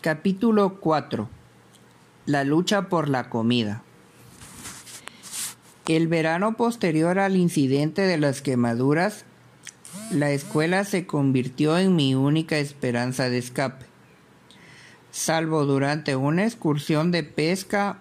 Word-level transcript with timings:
Capítulo 0.00 0.78
4 0.78 1.28
La 2.26 2.44
lucha 2.44 2.82
por 2.82 3.08
la 3.08 3.28
comida. 3.28 3.82
El 5.88 6.06
verano 6.06 6.56
posterior 6.56 7.18
al 7.18 7.36
incidente 7.36 8.02
de 8.02 8.16
las 8.16 8.40
quemaduras, 8.40 9.24
la 10.12 10.30
escuela 10.30 10.84
se 10.84 11.04
convirtió 11.04 11.78
en 11.78 11.96
mi 11.96 12.14
única 12.14 12.58
esperanza 12.58 13.28
de 13.28 13.38
escape. 13.38 13.86
Salvo 15.10 15.64
durante 15.64 16.14
una 16.14 16.44
excursión 16.44 17.10
de 17.10 17.24
pesca 17.24 17.98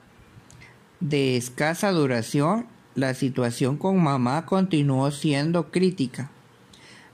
de 1.00 1.36
escasa 1.36 1.92
duración, 1.92 2.68
la 2.94 3.16
situación 3.16 3.76
con 3.76 4.04
mamá 4.04 4.46
continuó 4.46 5.10
siendo 5.10 5.72
crítica. 5.72 6.30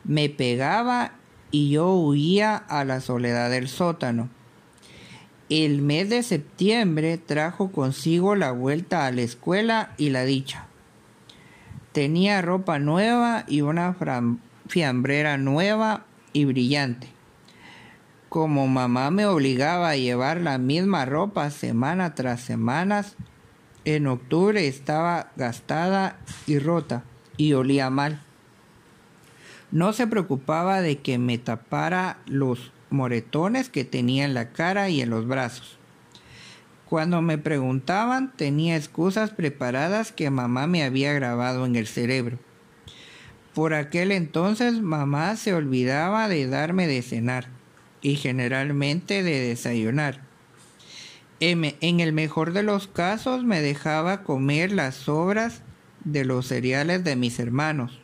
Me 0.04 0.28
pegaba 0.28 1.14
y 1.52 1.70
yo 1.70 1.94
huía 1.94 2.58
a 2.58 2.84
la 2.84 3.00
soledad 3.00 3.50
del 3.50 3.70
sótano. 3.70 4.28
El 5.56 5.84
mes 5.84 6.10
de 6.10 6.24
septiembre 6.24 7.20
trajo 7.20 7.72
consigo 7.72 8.36
la 8.36 8.52
vuelta 8.52 9.06
a 9.06 9.12
la 9.12 9.22
escuela 9.22 9.94
y 9.98 10.10
la 10.10 10.26
dicha. 10.26 10.66
Tenía 11.92 12.42
ropa 12.42 12.80
nueva 12.80 13.46
y 13.48 13.62
una 13.62 13.96
fiambrera 14.68 15.38
nueva 15.38 16.06
y 16.34 16.46
brillante. 16.46 17.08
Como 18.30 18.68
mamá 18.68 19.12
me 19.12 19.28
obligaba 19.28 19.92
a 19.92 19.96
llevar 19.96 20.42
la 20.42 20.58
misma 20.58 21.06
ropa 21.06 21.52
semana 21.52 22.16
tras 22.16 22.42
semana, 22.42 23.06
en 23.86 24.08
octubre 24.08 24.68
estaba 24.68 25.34
gastada 25.36 26.18
y 26.48 26.58
rota 26.58 27.04
y 27.38 27.54
olía 27.54 27.92
mal. 27.92 28.24
No 29.70 29.94
se 29.94 30.08
preocupaba 30.08 30.82
de 30.82 30.98
que 30.98 31.20
me 31.20 31.38
tapara 31.38 32.18
los 32.26 32.72
moretones 32.94 33.70
que 33.70 33.84
tenía 33.84 34.24
en 34.24 34.34
la 34.34 34.54
cara 34.54 34.90
y 34.90 35.02
en 35.02 35.10
los 35.10 35.28
brazos. 35.28 35.78
Cuando 36.86 37.22
me 37.22 37.38
preguntaban 37.38 38.32
tenía 38.38 38.78
excusas 38.78 39.32
preparadas 39.32 40.12
que 40.12 40.30
mamá 40.30 40.68
me 40.68 40.84
había 40.84 41.12
grabado 41.12 41.66
en 41.66 41.76
el 41.76 41.88
cerebro. 41.88 42.40
Por 43.54 43.74
aquel 43.74 44.12
entonces 44.12 44.80
mamá 44.80 45.36
se 45.36 45.54
olvidaba 45.54 46.28
de 46.28 46.48
darme 46.48 46.88
de 46.88 47.02
cenar 47.02 47.48
y 48.02 48.16
generalmente 48.16 49.24
de 49.24 49.40
desayunar. 49.40 50.22
En 51.40 52.00
el 52.00 52.14
mejor 52.14 52.54
de 52.54 52.64
los 52.64 52.88
casos 52.88 53.44
me 53.44 53.60
dejaba 53.60 54.24
comer 54.24 54.72
las 54.72 54.96
sobras 54.96 55.62
de 56.06 56.24
los 56.24 56.48
cereales 56.48 57.04
de 57.04 57.18
mis 57.18 57.40
hermanos 57.40 58.00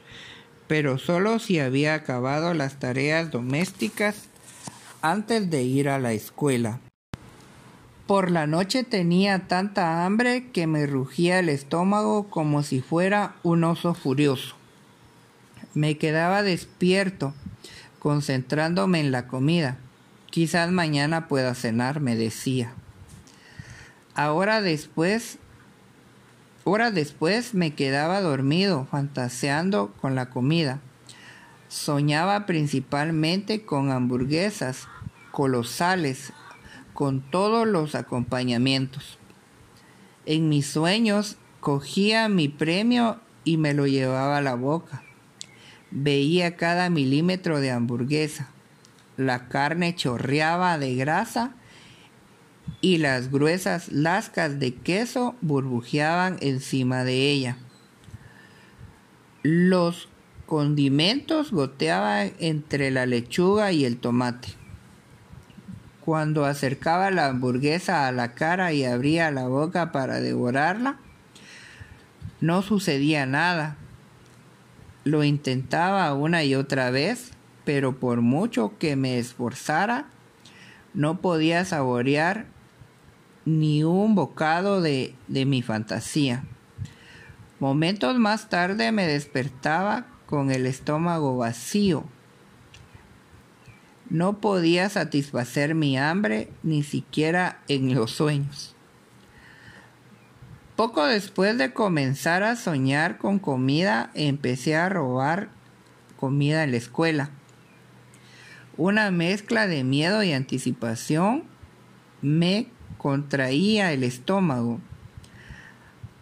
pero 0.69 0.99
solo 0.99 1.39
si 1.39 1.59
había 1.59 1.95
acabado 1.95 2.53
las 2.53 2.77
tareas 2.77 3.31
domésticas 3.31 4.28
antes 5.01 5.49
de 5.49 5.63
ir 5.63 5.89
a 5.89 5.99
la 5.99 6.13
escuela. 6.13 6.79
Por 8.07 8.31
la 8.31 8.47
noche 8.47 8.83
tenía 8.83 9.47
tanta 9.47 10.05
hambre 10.05 10.49
que 10.51 10.67
me 10.67 10.85
rugía 10.87 11.39
el 11.39 11.49
estómago 11.49 12.29
como 12.29 12.63
si 12.63 12.81
fuera 12.81 13.35
un 13.43 13.63
oso 13.63 13.93
furioso. 13.93 14.55
Me 15.73 15.97
quedaba 15.97 16.41
despierto, 16.41 17.33
concentrándome 17.99 18.99
en 18.99 19.11
la 19.11 19.27
comida. 19.27 19.77
Quizás 20.31 20.71
mañana 20.71 21.27
pueda 21.27 21.53
cenar, 21.53 21.99
me 21.99 22.15
decía. 22.15 22.73
Ahora 24.15 24.61
después 24.61 25.39
Horas 26.71 26.93
después 26.93 27.55
me 27.55 27.73
quedaba 27.73 28.21
dormido, 28.21 28.85
fantaseando 28.91 29.91
con 30.01 30.13
la 30.13 30.29
comida. 30.29 30.79
Soñaba 31.69 32.47
principalmente 32.47 33.63
con 33.63 33.91
hamburguesas 33.91 34.87
colosales, 35.31 36.33
con 36.95 37.21
todos 37.21 37.67
los 37.67 37.93
acompañamientos. 37.93 39.19
En 40.25 40.49
mis 40.49 40.65
sueños 40.65 41.37
cogía 41.59 42.27
mi 42.27 42.47
premio 42.49 43.19
y 43.43 43.57
me 43.57 43.75
lo 43.75 43.85
llevaba 43.85 44.37
a 44.37 44.41
la 44.41 44.55
boca. 44.55 45.03
Veía 45.91 46.57
cada 46.57 46.89
milímetro 46.89 47.59
de 47.59 47.69
hamburguesa. 47.69 48.49
La 49.15 49.47
carne 49.47 49.93
chorreaba 49.93 50.79
de 50.79 50.95
grasa 50.95 51.53
y 52.81 52.97
las 52.97 53.29
gruesas 53.29 53.91
lascas 53.91 54.59
de 54.59 54.73
queso 54.73 55.35
burbujeaban 55.41 56.37
encima 56.41 57.03
de 57.03 57.29
ella. 57.29 57.57
Los 59.43 60.09
condimentos 60.49 61.51
goteaban 61.51 62.33
entre 62.39 62.89
la 62.89 63.05
lechuga 63.05 63.71
y 63.71 63.85
el 63.85 63.97
tomate. 63.97 64.47
Cuando 66.03 66.45
acercaba 66.45 67.11
la 67.11 67.27
hamburguesa 67.27 68.07
a 68.07 68.11
la 68.11 68.33
cara 68.33 68.73
y 68.73 68.83
abría 68.83 69.29
la 69.29 69.47
boca 69.47 69.91
para 69.91 70.19
devorarla, 70.19 70.97
no 72.41 72.63
sucedía 72.63 73.27
nada. 73.27 73.75
Lo 75.03 75.23
intentaba 75.23 76.11
una 76.15 76.43
y 76.43 76.55
otra 76.55 76.89
vez, 76.89 77.29
pero 77.63 77.99
por 77.99 78.21
mucho 78.21 78.73
que 78.79 78.95
me 78.95 79.19
esforzara, 79.19 80.07
no 80.95 81.21
podía 81.21 81.63
saborear 81.63 82.47
ni 83.45 83.83
un 83.83 84.15
bocado 84.15 84.81
de, 84.81 85.13
de 85.27 85.45
mi 85.45 85.61
fantasía. 85.61 86.43
Momentos 87.59 88.17
más 88.17 88.49
tarde 88.49 88.91
me 88.91 89.05
despertaba 89.05 90.07
con 90.29 90.51
el 90.51 90.67
estómago 90.67 91.37
vacío. 91.37 92.03
No 94.11 94.39
podía 94.39 94.87
satisfacer 94.87 95.73
mi 95.73 95.97
hambre 95.97 96.51
ni 96.61 96.83
siquiera 96.83 97.61
en 97.67 97.95
los 97.95 98.11
sueños. 98.11 98.75
Poco 100.75 101.07
después 101.07 101.57
de 101.57 101.73
comenzar 101.73 102.43
a 102.43 102.55
soñar 102.55 103.17
con 103.17 103.39
comida, 103.39 104.11
empecé 104.13 104.75
a 104.75 104.87
robar 104.87 105.49
comida 106.15 106.63
en 106.63 106.71
la 106.71 106.77
escuela. 106.77 107.31
Una 108.77 109.09
mezcla 109.09 109.65
de 109.65 109.83
miedo 109.83 110.21
y 110.21 110.33
anticipación 110.33 111.43
me 112.21 112.67
contraía 112.99 113.93
el 113.93 114.03
estómago. 114.03 114.79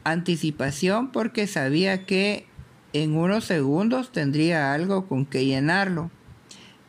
Anticipación 0.05 1.11
porque 1.11 1.45
sabía 1.45 2.05
que 2.05 2.47
en 2.93 3.15
unos 3.15 3.45
segundos 3.45 4.11
tendría 4.11 4.73
algo 4.73 5.07
con 5.07 5.25
que 5.25 5.45
llenarlo. 5.45 6.11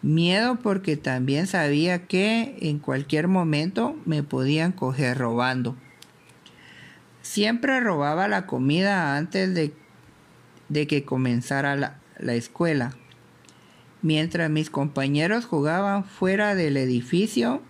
Miedo 0.01 0.61
porque 0.63 0.97
también 0.97 1.47
sabía 1.47 2.07
que 2.07 2.57
en 2.61 2.79
cualquier 2.79 3.27
momento 3.27 3.97
me 4.05 4.23
podían 4.23 4.73
coger 4.73 5.19
robando. 5.19 5.77
Siempre 7.23 7.81
robaba 7.81 8.29
la 8.29 8.47
comida 8.47 9.17
antes 9.17 9.55
de, 9.55 9.75
de 10.69 10.87
que 10.87 11.05
comenzara 11.05 11.75
la, 11.75 11.99
la 12.19 12.35
escuela. 12.35 12.93
Mientras 14.01 14.49
mis 14.51 14.71
compañeros 14.71 15.45
jugaban 15.45 16.05
fuera 16.05 16.55
del 16.55 16.77
edificio, 16.77 17.61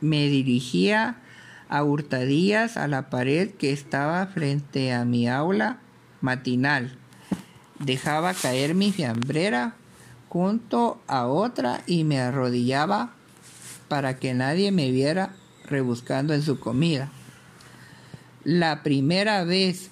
me 0.00 0.28
dirigía 0.28 1.16
a 1.68 1.82
hurtadillas 1.82 2.76
a 2.76 2.86
la 2.86 3.10
pared 3.10 3.50
que 3.50 3.72
estaba 3.72 4.24
frente 4.26 4.92
a 4.92 5.04
mi 5.04 5.28
aula 5.28 5.80
matinal. 6.20 6.96
Dejaba 7.78 8.34
caer 8.34 8.74
mi 8.74 8.92
fiambrera 8.92 9.74
junto 10.28 11.00
a 11.06 11.26
otra 11.26 11.82
y 11.86 12.04
me 12.04 12.20
arrodillaba 12.20 13.12
para 13.88 14.16
que 14.16 14.34
nadie 14.34 14.72
me 14.72 14.90
viera 14.90 15.34
rebuscando 15.64 16.34
en 16.34 16.42
su 16.42 16.58
comida. 16.58 17.10
La 18.44 18.82
primera 18.82 19.44
vez 19.44 19.90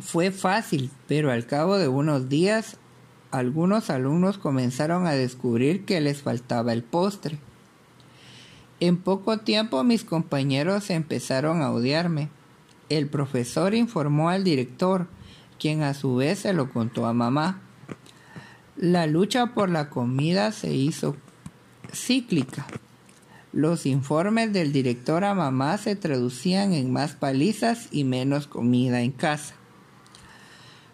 fue 0.00 0.30
fácil, 0.30 0.90
pero 1.06 1.30
al 1.30 1.46
cabo 1.46 1.78
de 1.78 1.88
unos 1.88 2.28
días 2.28 2.76
algunos 3.30 3.88
alumnos 3.88 4.36
comenzaron 4.36 5.06
a 5.06 5.12
descubrir 5.12 5.84
que 5.84 6.00
les 6.00 6.22
faltaba 6.22 6.72
el 6.72 6.82
postre. 6.82 7.38
En 8.80 8.96
poco 8.96 9.38
tiempo 9.38 9.84
mis 9.84 10.04
compañeros 10.04 10.90
empezaron 10.90 11.62
a 11.62 11.70
odiarme. 11.70 12.28
El 12.88 13.06
profesor 13.06 13.74
informó 13.74 14.28
al 14.28 14.44
director, 14.44 15.06
quien 15.62 15.84
a 15.84 15.94
su 15.94 16.16
vez 16.16 16.40
se 16.40 16.52
lo 16.52 16.72
contó 16.72 17.06
a 17.06 17.12
mamá. 17.12 17.60
La 18.76 19.06
lucha 19.06 19.54
por 19.54 19.70
la 19.70 19.90
comida 19.90 20.50
se 20.50 20.74
hizo 20.74 21.16
cíclica. 21.94 22.66
Los 23.52 23.86
informes 23.86 24.52
del 24.52 24.72
director 24.72 25.24
a 25.24 25.34
mamá 25.34 25.78
se 25.78 25.94
traducían 25.94 26.72
en 26.72 26.92
más 26.92 27.12
palizas 27.12 27.86
y 27.92 28.02
menos 28.02 28.48
comida 28.48 29.02
en 29.02 29.12
casa. 29.12 29.54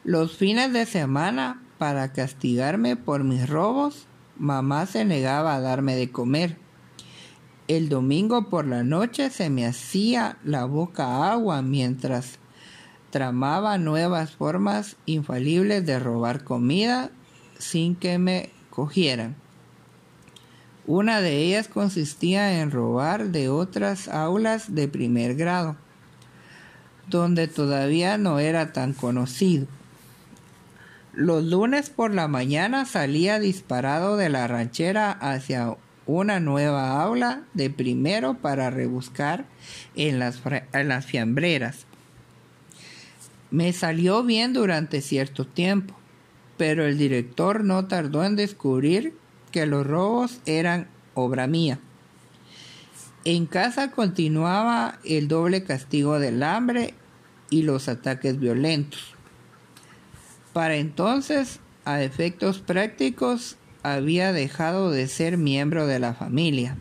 Los 0.04 0.36
fines 0.36 0.74
de 0.74 0.84
semana, 0.84 1.62
para 1.78 2.12
castigarme 2.12 2.96
por 2.96 3.24
mis 3.24 3.48
robos, 3.48 4.06
mamá 4.36 4.84
se 4.84 5.06
negaba 5.06 5.54
a 5.54 5.60
darme 5.60 5.96
de 5.96 6.10
comer 6.10 6.58
el 7.68 7.90
domingo 7.90 8.48
por 8.48 8.66
la 8.66 8.82
noche 8.82 9.28
se 9.28 9.50
me 9.50 9.66
hacía 9.66 10.38
la 10.42 10.64
boca 10.64 11.30
agua 11.30 11.60
mientras 11.60 12.38
tramaba 13.10 13.78
nuevas 13.78 14.32
formas 14.32 14.96
infalibles 15.06 15.84
de 15.86 15.98
robar 15.98 16.44
comida 16.44 17.10
sin 17.58 17.96
que 17.96 18.18
me 18.18 18.50
cogieran. 18.70 19.36
Una 20.86 21.20
de 21.20 21.38
ellas 21.38 21.68
consistía 21.68 22.60
en 22.60 22.70
robar 22.70 23.26
de 23.28 23.48
otras 23.48 24.08
aulas 24.08 24.74
de 24.74 24.88
primer 24.88 25.34
grado, 25.34 25.76
donde 27.08 27.48
todavía 27.48 28.16
no 28.16 28.38
era 28.38 28.72
tan 28.72 28.94
conocido. 28.94 29.66
Los 31.12 31.42
lunes 31.44 31.90
por 31.90 32.14
la 32.14 32.28
mañana 32.28 32.84
salía 32.84 33.40
disparado 33.40 34.16
de 34.16 34.28
la 34.28 34.46
ranchera 34.46 35.10
hacia 35.10 35.76
una 36.06 36.40
nueva 36.40 37.02
aula 37.02 37.42
de 37.54 37.70
primero 37.70 38.34
para 38.34 38.70
rebuscar 38.70 39.44
en 39.96 40.18
las, 40.18 40.40
en 40.72 40.88
las 40.88 41.06
fiambreras. 41.06 41.87
Me 43.50 43.72
salió 43.72 44.22
bien 44.22 44.52
durante 44.52 45.00
cierto 45.00 45.46
tiempo, 45.46 45.94
pero 46.56 46.84
el 46.84 46.98
director 46.98 47.64
no 47.64 47.86
tardó 47.86 48.24
en 48.24 48.36
descubrir 48.36 49.14
que 49.50 49.66
los 49.66 49.86
robos 49.86 50.40
eran 50.44 50.88
obra 51.14 51.46
mía. 51.46 51.78
En 53.24 53.46
casa 53.46 53.90
continuaba 53.90 54.98
el 55.04 55.28
doble 55.28 55.64
castigo 55.64 56.18
del 56.18 56.42
hambre 56.42 56.94
y 57.50 57.62
los 57.62 57.88
ataques 57.88 58.38
violentos. 58.38 59.14
Para 60.52 60.76
entonces, 60.76 61.60
a 61.84 62.02
efectos 62.02 62.58
prácticos, 62.58 63.56
había 63.82 64.32
dejado 64.32 64.90
de 64.90 65.08
ser 65.08 65.38
miembro 65.38 65.86
de 65.86 65.98
la 65.98 66.14
familia. 66.14 66.76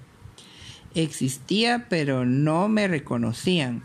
Existía, 0.96 1.88
pero 1.90 2.26
no 2.26 2.70
me 2.70 2.88
reconocían. 2.88 3.84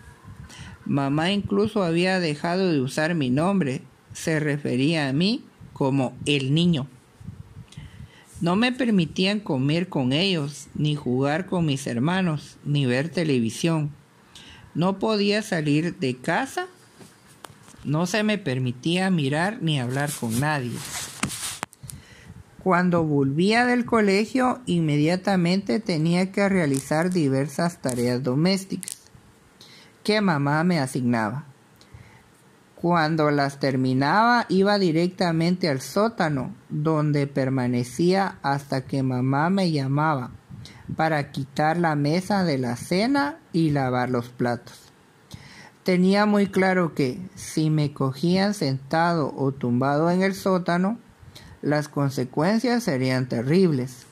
Mamá 0.85 1.31
incluso 1.31 1.83
había 1.85 2.19
dejado 2.19 2.73
de 2.73 2.81
usar 2.81 3.15
mi 3.15 3.31
nombre. 3.31 3.83
Se 4.13 4.41
refería 4.41 5.09
a 5.09 5.13
mí 5.13 5.45
como 5.73 6.13
el 6.27 6.55
niño. 6.55 6.87
No 8.41 8.57
me 8.57 8.73
permitían 8.73 9.39
comer 9.39 9.89
con 9.89 10.13
ellos, 10.13 10.67
ni 10.75 10.97
jugar 10.97 11.47
con 11.47 11.65
mis 11.67 11.87
hermanos, 11.87 12.57
ni 12.65 12.87
ver 12.87 13.09
televisión. 13.09 13.93
No 14.75 14.99
podía 14.99 15.43
salir 15.43 15.97
de 15.99 16.17
casa. 16.17 16.67
No 17.85 18.07
se 18.07 18.25
me 18.25 18.39
permitía 18.39 19.11
mirar 19.11 19.63
ni 19.63 19.79
hablar 19.79 20.11
con 20.19 20.41
nadie. 20.41 20.73
Cuando 22.59 23.05
volvía 23.05 23.67
del 23.67 23.85
colegio, 23.85 24.61
inmediatamente 24.67 25.79
tenía 25.79 26.33
que 26.33 26.49
realizar 26.49 27.11
diversas 27.11 27.81
tareas 27.81 28.23
domésticas 28.23 28.92
que 30.03 30.21
mamá 30.21 30.65
me 30.65 30.79
asignaba. 30.79 31.45
Cuando 32.77 33.31
las 33.31 33.61
terminaba 33.61 34.47
iba 34.49 34.79
directamente 34.79 35.69
al 35.69 35.81
sótano, 35.81 36.53
donde 36.69 37.29
permanecía 37.29 38.39
hasta 38.43 38.85
que 38.85 39.03
mamá 39.03 39.51
me 39.51 39.71
llamaba 39.71 40.31
para 40.97 41.31
quitar 41.31 41.77
la 41.77 41.95
mesa 41.95 42.45
de 42.45 42.59
la 42.59 42.77
cena 42.77 43.39
y 43.53 43.71
lavar 43.71 44.11
los 44.11 44.29
platos. 44.29 44.93
Tenía 45.85 46.27
muy 46.27 46.47
claro 46.47 46.95
que 46.95 47.21
si 47.35 47.71
me 47.71 47.93
cogían 47.93 48.55
sentado 48.55 49.33
o 49.37 49.53
tumbado 49.53 50.11
en 50.11 50.23
el 50.23 50.35
sótano, 50.35 50.99
las 51.61 51.89
consecuencias 51.89 52.85
serían 52.85 53.29
terribles. 53.29 54.07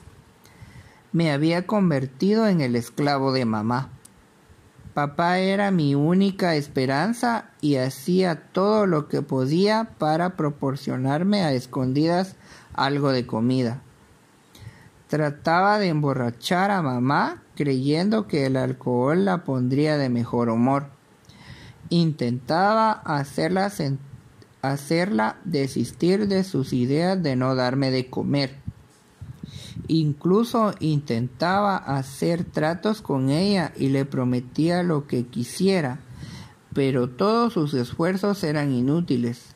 Me 1.13 1.31
había 1.31 1.67
convertido 1.67 2.47
en 2.47 2.61
el 2.61 2.75
esclavo 2.75 3.31
de 3.33 3.45
mamá. 3.45 3.89
Papá 4.93 5.39
era 5.39 5.71
mi 5.71 5.95
única 5.95 6.55
esperanza 6.55 7.45
y 7.61 7.77
hacía 7.77 8.51
todo 8.51 8.85
lo 8.85 9.07
que 9.07 9.21
podía 9.21 9.85
para 9.97 10.35
proporcionarme 10.35 11.43
a 11.43 11.53
escondidas 11.53 12.35
algo 12.73 13.13
de 13.13 13.25
comida. 13.25 13.81
Trataba 15.07 15.79
de 15.79 15.87
emborrachar 15.87 16.71
a 16.71 16.81
mamá 16.81 17.41
creyendo 17.55 18.27
que 18.27 18.45
el 18.45 18.57
alcohol 18.57 19.23
la 19.23 19.45
pondría 19.45 19.97
de 19.97 20.09
mejor 20.09 20.49
humor. 20.49 20.87
Intentaba 21.87 22.91
hacerla, 22.91 23.71
hacerla 24.61 25.37
desistir 25.45 26.27
de 26.27 26.43
sus 26.43 26.73
ideas 26.73 27.21
de 27.23 27.37
no 27.37 27.55
darme 27.55 27.91
de 27.91 28.09
comer 28.09 28.60
Incluso 29.87 30.73
intentaba 30.79 31.75
hacer 31.75 32.43
tratos 32.43 33.01
con 33.01 33.29
ella 33.29 33.73
y 33.75 33.89
le 33.89 34.05
prometía 34.05 34.83
lo 34.83 35.07
que 35.07 35.25
quisiera, 35.27 35.99
pero 36.73 37.09
todos 37.09 37.53
sus 37.53 37.73
esfuerzos 37.73 38.43
eran 38.43 38.71
inútiles. 38.71 39.55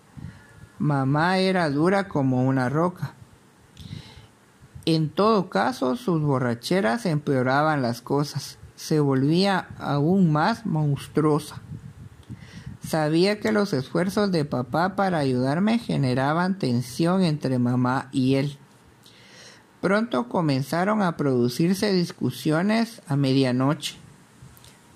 Mamá 0.79 1.37
era 1.37 1.69
dura 1.69 2.07
como 2.07 2.45
una 2.45 2.69
roca. 2.69 3.15
En 4.85 5.09
todo 5.09 5.49
caso, 5.49 5.95
sus 5.95 6.21
borracheras 6.21 7.05
empeoraban 7.05 7.81
las 7.81 8.01
cosas. 8.01 8.59
Se 8.75 8.99
volvía 8.99 9.69
aún 9.79 10.31
más 10.31 10.65
monstruosa. 10.65 11.61
Sabía 12.85 13.39
que 13.39 13.51
los 13.51 13.73
esfuerzos 13.73 14.31
de 14.31 14.45
papá 14.45 14.95
para 14.95 15.17
ayudarme 15.17 15.79
generaban 15.79 16.59
tensión 16.59 17.23
entre 17.23 17.57
mamá 17.57 18.09
y 18.11 18.35
él. 18.35 18.59
Pronto 19.85 20.27
comenzaron 20.29 21.03
a 21.03 21.15
producirse 21.15 21.93
discusiones 21.93 23.03
a 23.07 23.15
medianoche. 23.15 23.97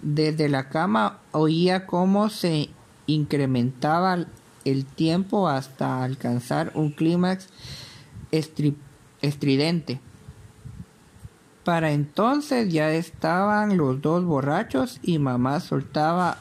Desde 0.01 0.49
la 0.49 0.69
cama 0.69 1.19
oía 1.31 1.85
cómo 1.85 2.29
se 2.29 2.71
incrementaba 3.05 4.25
el 4.65 4.85
tiempo 4.87 5.47
hasta 5.47 6.03
alcanzar 6.03 6.71
un 6.73 6.89
clímax 6.89 7.49
estridente. 9.21 9.99
Para 11.63 11.91
entonces 11.91 12.73
ya 12.73 12.91
estaban 12.91 13.77
los 13.77 14.01
dos 14.01 14.25
borrachos 14.25 14.99
y 15.03 15.19
mamá 15.19 15.59
soltaba 15.59 16.39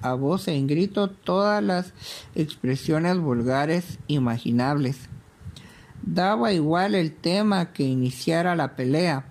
a 0.00 0.14
voz 0.14 0.48
en 0.48 0.66
grito 0.66 1.10
todas 1.10 1.62
las 1.62 1.92
expresiones 2.34 3.18
vulgares 3.18 3.98
imaginables. 4.06 5.10
Daba 6.02 6.52
igual 6.52 6.94
el 6.94 7.12
tema 7.12 7.72
que 7.72 7.82
iniciara 7.82 8.56
la 8.56 8.76
pelea. 8.76 9.24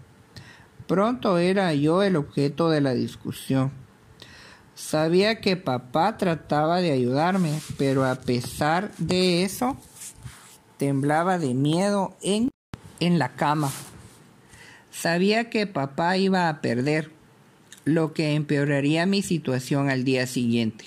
Pronto 0.88 1.38
era 1.38 1.74
yo 1.74 2.04
el 2.04 2.16
objeto 2.16 2.69
de 2.69 2.81
la 2.81 2.94
discusión. 2.94 3.71
Sabía 4.75 5.42
que 5.42 5.57
papá 5.57 6.18
trataba 6.18 6.80
de 6.80 6.92
ayudarme, 6.92 7.60
pero 7.77 8.06
a 8.06 8.16
pesar 8.16 8.92
de 8.98 9.44
eso, 9.44 9.77
temblaba 10.77 11.38
de 11.38 11.54
miedo 11.54 12.16
en, 12.21 12.50
en 13.00 13.19
la 13.19 13.30
cama. 13.30 13.71
Sabía 14.89 15.50
que 15.50 15.68
papá 15.68 16.18
iba 16.18 16.50
a 16.50 16.62
perder, 16.62 17.12
lo 17.86 18.13
que 18.13 18.33
empeoraría 18.33 19.06
mi 19.06 19.21
situación 19.21 19.90
al 19.90 20.04
día 20.04 20.28
siguiente. 20.28 20.85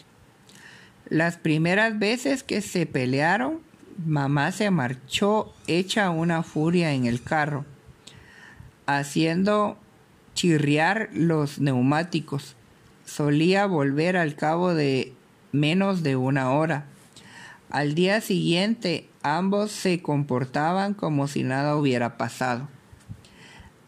Las 1.08 1.36
primeras 1.36 1.98
veces 1.98 2.42
que 2.42 2.60
se 2.60 2.86
pelearon, 2.86 3.60
mamá 4.04 4.52
se 4.52 4.70
marchó 4.70 5.52
hecha 5.66 6.10
una 6.10 6.42
furia 6.42 6.92
en 6.92 7.06
el 7.06 7.22
carro, 7.22 7.64
haciendo 8.86 9.78
chirriar 10.34 11.10
los 11.12 11.58
neumáticos. 11.58 12.56
Solía 13.04 13.66
volver 13.66 14.16
al 14.16 14.34
cabo 14.34 14.74
de 14.74 15.12
menos 15.52 16.02
de 16.02 16.16
una 16.16 16.52
hora. 16.52 16.86
Al 17.70 17.94
día 17.94 18.20
siguiente 18.20 19.08
ambos 19.22 19.70
se 19.70 20.02
comportaban 20.02 20.94
como 20.94 21.26
si 21.28 21.42
nada 21.42 21.76
hubiera 21.76 22.16
pasado. 22.16 22.68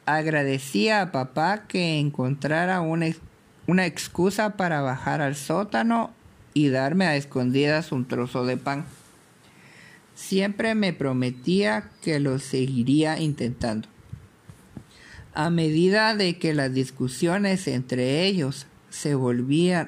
Agradecía 0.06 1.00
a 1.00 1.12
papá 1.12 1.64
que 1.66 1.98
encontrara 1.98 2.80
una, 2.80 3.06
una 3.66 3.86
excusa 3.86 4.56
para 4.56 4.80
bajar 4.80 5.20
al 5.20 5.34
sótano 5.34 6.10
y 6.52 6.68
darme 6.68 7.06
a 7.06 7.16
escondidas 7.16 7.92
un 7.92 8.06
trozo 8.06 8.44
de 8.44 8.56
pan. 8.56 8.84
Siempre 10.14 10.74
me 10.74 10.92
prometía 10.92 11.90
que 12.02 12.20
lo 12.20 12.38
seguiría 12.38 13.20
intentando. 13.20 13.88
A 15.34 15.50
medida 15.50 16.14
de 16.14 16.38
que 16.38 16.54
las 16.54 16.72
discusiones 16.72 17.66
entre 17.66 18.24
ellos 18.24 18.66
se, 18.90 19.16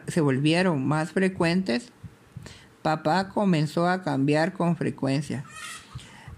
se 0.09 0.21
volvieron 0.21 0.87
más 0.87 1.13
frecuentes, 1.13 1.93
papá 2.83 3.29
comenzó 3.29 3.89
a 3.89 4.03
cambiar 4.03 4.53
con 4.53 4.77
frecuencia. 4.77 5.45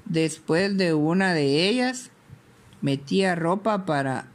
Después 0.04 0.76
de 0.76 0.94
una 0.94 1.32
de 1.32 1.68
ellas, 1.68 2.10
metía 2.82 3.34
ropa 3.34 3.86
para 3.86 4.26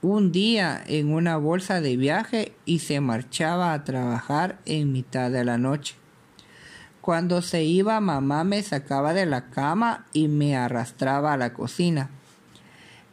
un 0.00 0.32
día 0.32 0.82
en 0.86 1.12
una 1.12 1.36
bolsa 1.36 1.80
de 1.80 1.96
viaje 1.96 2.52
y 2.64 2.80
se 2.80 3.00
marchaba 3.00 3.72
a 3.72 3.84
trabajar 3.84 4.60
en 4.64 4.92
mitad 4.92 5.30
de 5.30 5.44
la 5.44 5.58
noche. 5.58 5.96
Cuando 7.00 7.42
se 7.42 7.64
iba 7.64 8.00
mamá 8.00 8.44
me 8.44 8.62
sacaba 8.62 9.14
de 9.14 9.26
la 9.26 9.50
cama 9.50 10.06
y 10.12 10.28
me 10.28 10.56
arrastraba 10.56 11.32
a 11.32 11.36
la 11.36 11.54
cocina. 11.54 12.10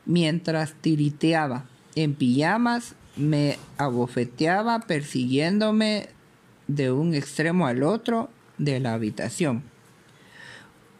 Mientras 0.05 0.73
tiriteaba 0.73 1.65
en 1.95 2.13
pijamas, 2.13 2.95
me 3.15 3.57
abofeteaba 3.77 4.81
persiguiéndome 4.81 6.09
de 6.67 6.91
un 6.91 7.13
extremo 7.13 7.67
al 7.67 7.83
otro 7.83 8.29
de 8.57 8.79
la 8.79 8.93
habitación. 8.93 9.63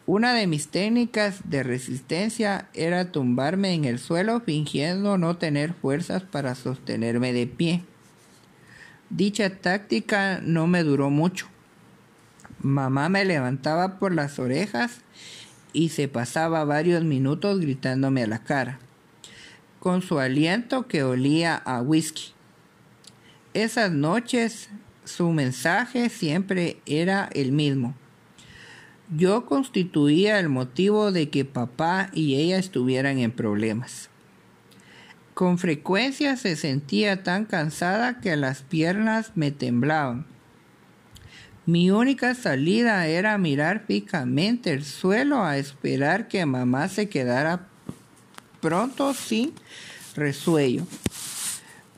Una 0.08 0.36
de 0.36 0.46
mis 0.46 0.68
técnicas 0.68 1.39
de 1.46 1.63
resistencia 1.63 2.70
era 2.75 3.12
tumbarme 3.12 3.74
en 3.74 3.86
el 3.86 3.98
suelo 3.98 4.39
fingiendo 4.39 5.18
no 5.18 5.38
tener 5.38 5.74
fuerzas 5.74 6.22
para 6.22 6.54
sostenerme 6.54 7.34
de 7.34 7.48
pie. 7.48 7.84
Dicha 9.10 9.50
táctica 9.50 10.39
no 10.44 10.68
me 10.68 10.84
duró 10.84 11.10
mucho. 11.10 11.48
Mamá 12.62 13.09
me 13.09 13.25
levantaba 13.25 14.00
por 14.00 14.13
las 14.13 14.39
orejas 14.39 15.01
y 15.74 15.89
se 15.89 16.07
pasaba 16.07 16.63
varios 16.63 17.03
minutos 17.03 17.59
gritándome 17.59 18.24
a 18.24 18.27
la 18.27 18.43
cara, 18.43 18.79
con 19.79 20.01
su 20.01 20.19
aliento 20.19 20.88
que 20.88 21.03
olía 21.03 21.55
a 21.55 21.81
whisky. 21.81 22.31
Esas 23.53 23.91
noches 23.91 24.69
su 25.03 25.31
mensaje 25.31 26.09
siempre 26.09 26.81
era 26.85 27.29
el 27.33 27.51
mismo. 27.51 27.93
Yo 29.15 29.45
constituía 29.45 30.39
el 30.39 30.50
motivo 30.50 31.12
de 31.12 31.29
que 31.29 31.45
papá 31.45 32.09
y 32.13 32.35
ella 32.35 32.57
estuvieran 32.57 33.19
en 33.19 33.31
problemas. 33.31 34.09
Con 35.35 35.57
frecuencia 35.59 36.38
se 36.38 36.55
sentía 36.55 37.21
tan 37.21 37.45
cansada 37.45 38.19
que 38.19 38.35
las 38.35 38.63
piernas 38.63 39.33
me 39.35 39.51
temblaban 39.51 40.25
mi 41.65 41.89
única 41.89 42.36
salida 42.36 43.07
era 43.07 43.39
mirar 43.39 43.86
fijamente 43.88 44.72
el 44.72 44.86
suelo 44.86 45.43
a 45.43 45.57
esperar 45.57 46.27
que 46.27 46.45
mamá 46.45 46.89
se 46.89 47.10
quedara 47.10 47.67
pronto 48.62 49.15
sin 49.15 49.51
resuello. 50.15 50.86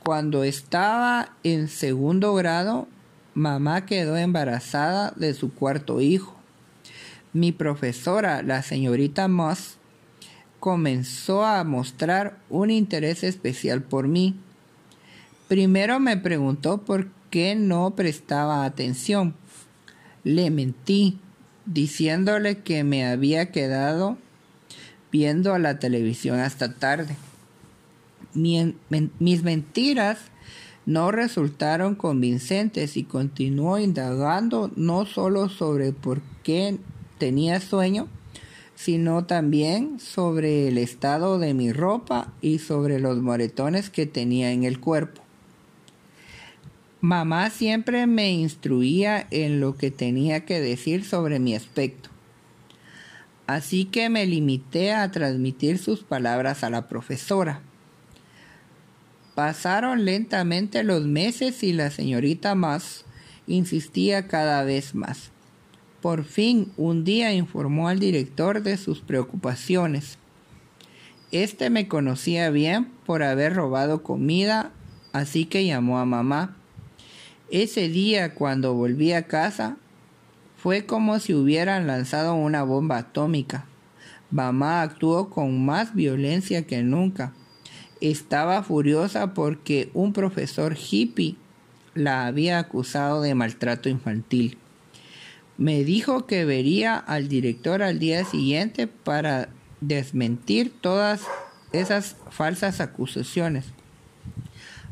Cuando 0.03 0.45
estaba 0.45 1.33
en 1.43 1.67
segundo 1.67 2.33
grado, 2.33 2.88
mamá 3.33 3.86
quedó 3.86 4.15
embarazada 4.15 5.12
de 5.17 5.33
su 5.33 5.53
cuarto 5.53 6.00
hijo. 6.00 6.33
Mi 7.33 7.51
profesora, 7.51 8.41
la 8.43 8.63
señorita 8.63 9.27
Moss, 9.27 9.75
comenzó 10.62 11.45
a 11.45 11.65
mostrar 11.65 12.38
un 12.50 12.71
interés 12.71 13.21
especial 13.25 13.83
por 13.83 14.07
mí. 14.07 14.39
Primero 15.50 16.00
me 16.00 16.15
preguntó 16.15 16.77
por 16.86 17.09
qué 17.29 17.55
no 17.55 17.91
prestaba 17.95 18.63
atención 18.63 19.36
le 20.27 20.51
mentí 20.51 21.19
diciéndole 21.65 22.57
que 22.57 22.84
me 22.84 23.05
había 23.05 23.50
quedado 23.51 24.17
viendo 25.10 25.57
la 25.57 25.79
televisión 25.79 26.39
hasta 26.39 26.74
tarde. 26.74 27.15
mis 28.34 29.43
mentiras 29.43 30.19
no 30.86 31.12
resultaron 31.12 31.96
convincentes 31.96 32.98
y 32.98 33.03
continuó 33.03 33.79
indagando 33.79 34.69
no 34.75 35.05
solo 35.05 35.48
sobre 35.48 35.93
por 35.93 36.22
qué 36.43 36.77
tenía 37.17 37.62
sueño, 37.62 38.10
sino 38.75 39.25
también 39.25 40.00
sobre 40.01 40.67
el 40.67 40.77
estado 40.77 41.39
de 41.39 41.53
mi 41.53 41.72
ropa 41.72 42.34
y 42.41 42.60
sobre 42.60 43.00
los 43.00 43.22
moretones 43.22 43.89
que 43.89 44.05
tenía 44.05 44.51
en 44.51 44.65
el 44.65 44.81
cuerpo. 44.81 45.26
Mamá 47.01 47.51
siempre 47.51 48.07
me 48.07 48.31
instruía 48.31 49.27
en 49.29 49.59
lo 49.59 49.77
que 49.77 49.91
tenía 49.91 50.45
que 50.45 50.59
decir 50.59 51.05
sobre 51.05 51.39
mi 51.39 51.53
aspecto. 51.53 52.09
Así 53.45 53.85
que 53.85 54.09
me 54.09 54.25
limité 54.25 54.93
a 54.93 55.11
transmitir 55.11 55.77
sus 55.77 56.03
palabras 56.03 56.63
a 56.63 56.71
la 56.71 56.87
profesora. 56.87 57.61
Pasaron 59.35 60.05
lentamente 60.05 60.83
los 60.83 61.05
meses 61.05 61.61
y 61.61 61.71
la 61.71 61.91
señorita 61.91 62.55
Más 62.55 63.05
insistía 63.45 64.27
cada 64.27 64.63
vez 64.63 64.95
más. 64.95 65.31
Por 66.01 66.23
fin 66.23 66.71
un 66.77 67.03
día 67.03 67.31
informó 67.31 67.87
al 67.87 67.99
director 67.99 68.63
de 68.63 68.75
sus 68.75 69.01
preocupaciones. 69.01 70.17
Este 71.31 71.69
me 71.69 71.87
conocía 71.87 72.49
bien 72.49 72.85
por 73.05 73.21
haber 73.21 73.53
robado 73.53 74.01
comida, 74.01 74.71
así 75.13 75.45
que 75.45 75.65
llamó 75.65 75.99
a 75.99 76.05
mamá. 76.05 76.56
Ese 77.49 77.87
día 77.87 78.33
cuando 78.33 78.73
volví 78.73 79.13
a 79.13 79.27
casa 79.27 79.77
fue 80.57 80.85
como 80.85 81.19
si 81.19 81.33
hubieran 81.33 81.87
lanzado 81.87 82.35
una 82.35 82.63
bomba 82.63 82.97
atómica. 82.97 83.65
Mamá 84.31 84.81
actuó 84.81 85.29
con 85.29 85.65
más 85.65 85.95
violencia 85.95 86.67
que 86.67 86.83
nunca. 86.83 87.33
Estaba 88.01 88.63
furiosa 88.63 89.33
porque 89.33 89.89
un 89.93 90.11
profesor 90.11 90.75
hippie 90.75 91.37
la 91.93 92.25
había 92.27 92.59
acusado 92.59 93.21
de 93.21 93.33
maltrato 93.33 93.87
infantil. 93.87 94.57
Me 95.57 95.85
dijo 95.85 96.25
que 96.25 96.43
vería 96.43 96.97
al 96.97 97.29
director 97.29 97.81
al 97.81 97.97
día 97.97 98.25
siguiente 98.25 98.87
para 98.87 99.47
desmentir 99.79 100.73
todas 100.81 101.21
esas 101.71 102.17
falsas 102.29 102.81
acusaciones. 102.81 103.65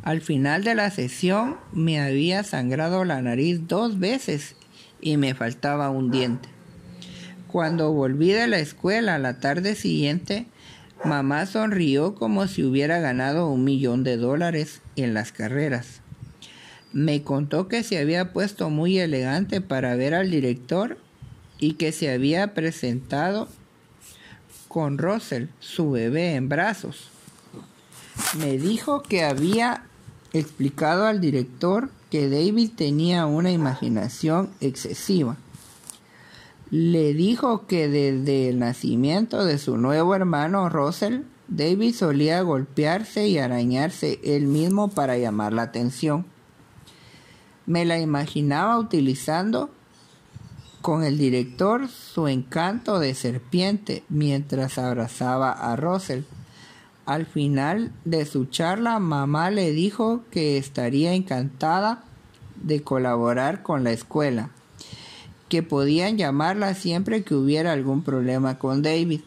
Al 0.05 0.21
final 0.21 0.63
de 0.63 0.75
la 0.75 0.91
sesión 0.91 1.57
me 1.73 1.99
había 1.99 2.43
sangrado 2.43 3.05
la 3.05 3.23
nariz 3.23 3.67
dos 3.67 3.97
veces 3.97 4.55
y 5.01 5.17
me 5.17 5.33
faltaba 5.33 5.89
un 5.89 6.11
diente. 6.11 6.47
Cuando 7.47 7.91
volví 7.91 8.31
de 8.31 8.45
la 8.45 8.59
escuela 8.59 9.17
la 9.17 9.39
tarde 9.39 9.73
siguiente, 9.73 10.45
mamá 11.03 11.47
sonrió 11.47 12.13
como 12.13 12.45
si 12.45 12.63
hubiera 12.63 12.99
ganado 12.99 13.49
un 13.49 13.63
millón 13.63 14.03
de 14.03 14.17
dólares 14.17 14.83
en 14.95 15.15
las 15.15 15.31
carreras. 15.31 16.01
Me 16.93 17.23
contó 17.23 17.67
que 17.67 17.81
se 17.81 17.97
había 17.97 18.31
puesto 18.31 18.69
muy 18.69 18.99
elegante 18.99 19.59
para 19.59 19.95
ver 19.95 20.13
al 20.13 20.29
director 20.29 20.99
y 21.57 21.73
que 21.73 21.91
se 21.91 22.11
había 22.11 22.53
presentado 22.53 23.49
con 24.67 24.99
Russell, 24.99 25.47
su 25.59 25.89
bebé, 25.89 26.35
en 26.35 26.47
brazos. 26.47 27.09
Me 28.37 28.59
dijo 28.59 29.01
que 29.01 29.23
había 29.23 29.87
explicado 30.39 31.05
al 31.05 31.21
director 31.21 31.89
que 32.11 32.29
David 32.29 32.71
tenía 32.75 33.25
una 33.25 33.51
imaginación 33.51 34.49
excesiva. 34.59 35.37
Le 36.71 37.13
dijo 37.13 37.67
que 37.67 37.87
desde 37.87 38.49
el 38.49 38.59
nacimiento 38.59 39.45
de 39.45 39.57
su 39.57 39.77
nuevo 39.77 40.15
hermano 40.15 40.67
Russell, 40.69 41.21
David 41.47 41.93
solía 41.93 42.41
golpearse 42.41 43.27
y 43.27 43.37
arañarse 43.37 44.19
él 44.23 44.47
mismo 44.47 44.89
para 44.89 45.17
llamar 45.17 45.53
la 45.53 45.61
atención. 45.63 46.25
Me 47.65 47.85
la 47.85 47.99
imaginaba 47.99 48.77
utilizando 48.77 49.69
con 50.81 51.03
el 51.03 51.17
director 51.17 51.87
su 51.87 52.27
encanto 52.27 52.99
de 52.99 53.15
serpiente 53.15 54.03
mientras 54.09 54.77
abrazaba 54.77 55.51
a 55.51 55.75
Russell 55.75 56.23
al 57.05 57.25
final 57.25 57.91
de 58.03 58.25
su 58.25 58.45
charla, 58.45 58.99
mamá 58.99 59.51
le 59.51 59.71
dijo 59.71 60.23
que 60.31 60.57
estaría 60.57 61.13
encantada 61.13 62.03
de 62.61 62.81
colaborar 62.81 63.61
con 63.61 63.83
la 63.83 63.91
escuela, 63.91 64.49
que 65.49 65.61
podían 65.61 66.17
llamarla 66.17 66.73
siempre 66.73 67.23
que 67.23 67.35
hubiera 67.35 67.73
algún 67.73 68.03
problema 68.03 68.57
con 68.57 68.81
David. 68.81 69.21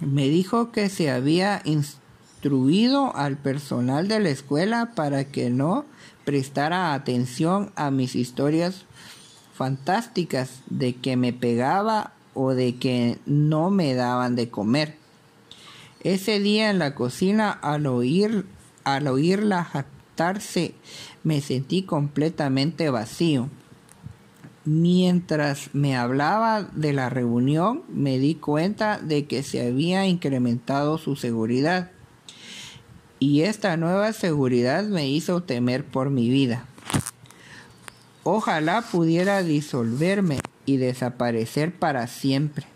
Me 0.00 0.28
dijo 0.28 0.72
que 0.72 0.88
se 0.88 1.10
había 1.10 1.60
instruido 1.64 3.14
al 3.16 3.36
personal 3.36 4.08
de 4.08 4.20
la 4.20 4.30
escuela 4.30 4.92
para 4.94 5.24
que 5.24 5.50
no 5.50 5.84
prestara 6.24 6.94
atención 6.94 7.72
a 7.74 7.90
mis 7.90 8.14
historias 8.14 8.84
fantásticas 9.54 10.62
de 10.70 10.94
que 10.94 11.16
me 11.16 11.32
pegaba 11.32 12.12
o 12.34 12.54
de 12.54 12.76
que 12.76 13.18
no 13.26 13.70
me 13.70 13.94
daban 13.94 14.36
de 14.36 14.48
comer. 14.48 14.97
Ese 16.04 16.38
día 16.38 16.70
en 16.70 16.78
la 16.78 16.94
cocina, 16.94 17.50
al 17.50 17.86
oír, 17.86 18.46
al 18.84 19.08
oírla 19.08 19.64
jactarse, 19.64 20.74
me 21.24 21.40
sentí 21.40 21.82
completamente 21.82 22.88
vacío. 22.90 23.48
Mientras 24.64 25.70
me 25.72 25.96
hablaba 25.96 26.62
de 26.62 26.92
la 26.92 27.08
reunión, 27.08 27.82
me 27.88 28.18
di 28.18 28.36
cuenta 28.36 28.98
de 28.98 29.26
que 29.26 29.42
se 29.42 29.66
había 29.66 30.06
incrementado 30.06 30.98
su 30.98 31.16
seguridad. 31.16 31.90
Y 33.18 33.42
esta 33.42 33.76
nueva 33.76 34.12
seguridad 34.12 34.84
me 34.84 35.08
hizo 35.08 35.42
temer 35.42 35.84
por 35.84 36.10
mi 36.10 36.28
vida. 36.28 36.66
Ojalá 38.22 38.82
pudiera 38.82 39.42
disolverme 39.42 40.38
y 40.64 40.76
desaparecer 40.76 41.74
para 41.74 42.06
siempre. 42.06 42.66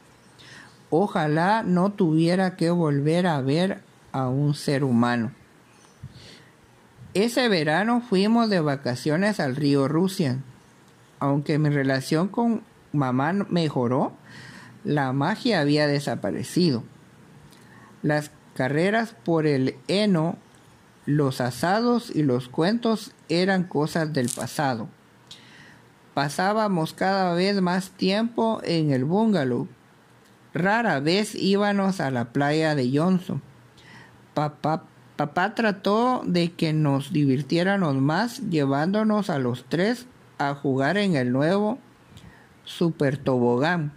Ojalá 0.94 1.62
no 1.62 1.90
tuviera 1.92 2.54
que 2.54 2.68
volver 2.68 3.26
a 3.26 3.40
ver 3.40 3.80
a 4.12 4.28
un 4.28 4.52
ser 4.52 4.84
humano. 4.84 5.32
Ese 7.14 7.48
verano 7.48 8.02
fuimos 8.06 8.50
de 8.50 8.60
vacaciones 8.60 9.40
al 9.40 9.56
río 9.56 9.88
Rusia. 9.88 10.36
Aunque 11.18 11.58
mi 11.58 11.70
relación 11.70 12.28
con 12.28 12.60
mamá 12.92 13.32
mejoró, 13.32 14.12
la 14.84 15.14
magia 15.14 15.60
había 15.60 15.86
desaparecido. 15.86 16.84
Las 18.02 18.30
carreras 18.54 19.14
por 19.24 19.46
el 19.46 19.76
heno, 19.88 20.36
los 21.06 21.40
asados 21.40 22.14
y 22.14 22.22
los 22.22 22.50
cuentos 22.50 23.12
eran 23.30 23.64
cosas 23.64 24.12
del 24.12 24.28
pasado. 24.28 24.88
Pasábamos 26.12 26.92
cada 26.92 27.32
vez 27.32 27.62
más 27.62 27.92
tiempo 27.92 28.60
en 28.62 28.90
el 28.90 29.06
bungalow 29.06 29.68
Rara 30.54 31.00
vez 31.00 31.34
íbamos 31.34 32.00
a 32.00 32.10
la 32.10 32.32
playa 32.32 32.74
de 32.74 32.90
Johnson. 32.96 33.40
Papá, 34.34 34.84
trató 35.54 36.22
de 36.26 36.52
que 36.52 36.72
nos 36.72 37.12
divirtiéramos 37.12 37.94
más 37.96 38.40
llevándonos 38.50 39.30
a 39.30 39.38
los 39.38 39.64
tres 39.68 40.06
a 40.38 40.54
jugar 40.54 40.96
en 40.98 41.16
el 41.16 41.32
nuevo 41.32 41.78
super 42.64 43.16
tobogán. 43.16 43.92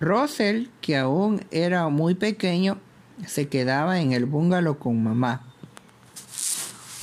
Russell, 0.00 0.68
que 0.80 0.96
aún 0.96 1.42
era 1.50 1.88
muy 1.88 2.14
pequeño, 2.14 2.78
se 3.26 3.48
quedaba 3.48 4.00
en 4.00 4.12
el 4.12 4.24
bungalow 4.24 4.78
con 4.78 5.02
mamá. 5.02 5.42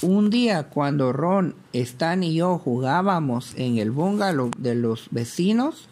Un 0.01 0.29
día 0.29 0.63
cuando 0.63 1.13
Ron, 1.13 1.55
Stan 1.73 2.23
y 2.23 2.35
yo 2.35 2.57
jugábamos 2.57 3.53
en 3.55 3.77
el 3.77 3.91
bungalow 3.91 4.51
de 4.57 4.75
los 4.75 5.07
vecinos, 5.11 5.89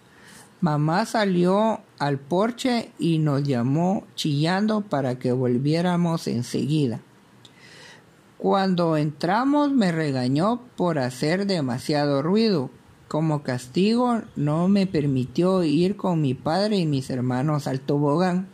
mamá 0.65 1.05
salió 1.05 1.81
al 2.00 2.17
porche 2.17 2.89
y 2.98 3.19
nos 3.19 3.43
llamó 3.43 4.03
chillando 4.15 4.81
para 4.81 5.19
que 5.19 5.31
volviéramos 5.31 6.25
enseguida. 6.25 7.01
Cuando 8.39 8.98
entramos 8.98 9.72
me 9.72 9.91
regañó 9.91 10.62
por 10.75 10.98
hacer 10.98 11.45
demasiado 11.45 12.24
ruido. 12.24 12.72
Como 13.07 13.43
castigo 13.43 14.24
no 14.36 14.67
me 14.67 14.88
permitió 14.88 15.63
ir 15.63 15.98
con 15.98 16.19
mi 16.19 16.34
padre 16.34 16.77
y 16.77 16.88
mis 16.88 17.12
hermanos 17.12 17.67
al 17.67 17.79
tobogán. 17.79 18.48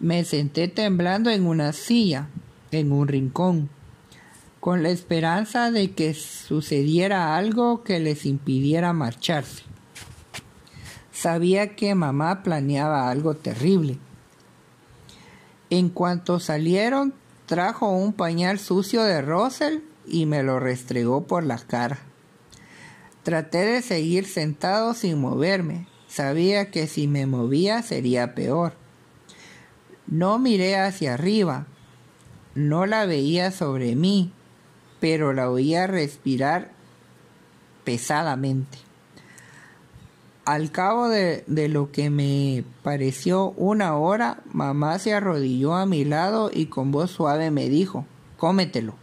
Me 0.00 0.24
senté 0.24 0.66
temblando 0.66 1.28
en 1.28 1.44
una 1.44 1.74
silla, 1.74 2.28
en 2.70 2.90
un 2.90 3.06
rincón, 3.06 3.68
con 4.60 4.82
la 4.82 4.88
esperanza 4.88 5.70
de 5.70 5.90
que 5.90 6.14
sucediera 6.14 7.36
algo 7.36 7.84
que 7.84 8.00
les 8.00 8.24
impidiera 8.24 8.94
marcharse. 8.94 9.75
Sabía 11.26 11.74
que 11.74 11.92
mamá 11.96 12.44
planeaba 12.44 13.10
algo 13.10 13.34
terrible. 13.34 13.98
En 15.70 15.88
cuanto 15.88 16.38
salieron, 16.38 17.14
trajo 17.46 17.90
un 17.90 18.12
pañal 18.12 18.60
sucio 18.60 19.02
de 19.02 19.22
Russell 19.22 19.80
y 20.06 20.24
me 20.24 20.44
lo 20.44 20.60
restregó 20.60 21.26
por 21.26 21.42
la 21.42 21.58
cara. 21.58 21.98
Traté 23.24 23.58
de 23.58 23.82
seguir 23.82 24.24
sentado 24.24 24.94
sin 24.94 25.20
moverme. 25.20 25.88
Sabía 26.06 26.70
que 26.70 26.86
si 26.86 27.08
me 27.08 27.26
movía 27.26 27.82
sería 27.82 28.36
peor. 28.36 28.74
No 30.06 30.38
miré 30.38 30.76
hacia 30.76 31.14
arriba. 31.14 31.66
No 32.54 32.86
la 32.86 33.04
veía 33.04 33.50
sobre 33.50 33.96
mí, 33.96 34.30
pero 35.00 35.32
la 35.32 35.50
oía 35.50 35.88
respirar 35.88 36.70
pesadamente. 37.82 38.85
Al 40.46 40.70
cabo 40.70 41.08
de, 41.08 41.44
de, 41.48 41.68
lo 41.68 41.92
que 41.92 42.08
me 42.08 42.64
pareció 42.82 43.50
una 43.56 43.96
hora, 43.96 44.42
mamá 44.52 44.98
se 44.98 45.12
arrodilló 45.12 45.74
a 45.74 45.86
mi 45.86 46.04
lado 46.04 46.50
y 46.54 46.66
con 46.66 46.92
voz 46.92 47.10
suave 47.10 47.50
me 47.50 47.68
dijo, 47.68 48.06
cómetelo. 48.38 48.94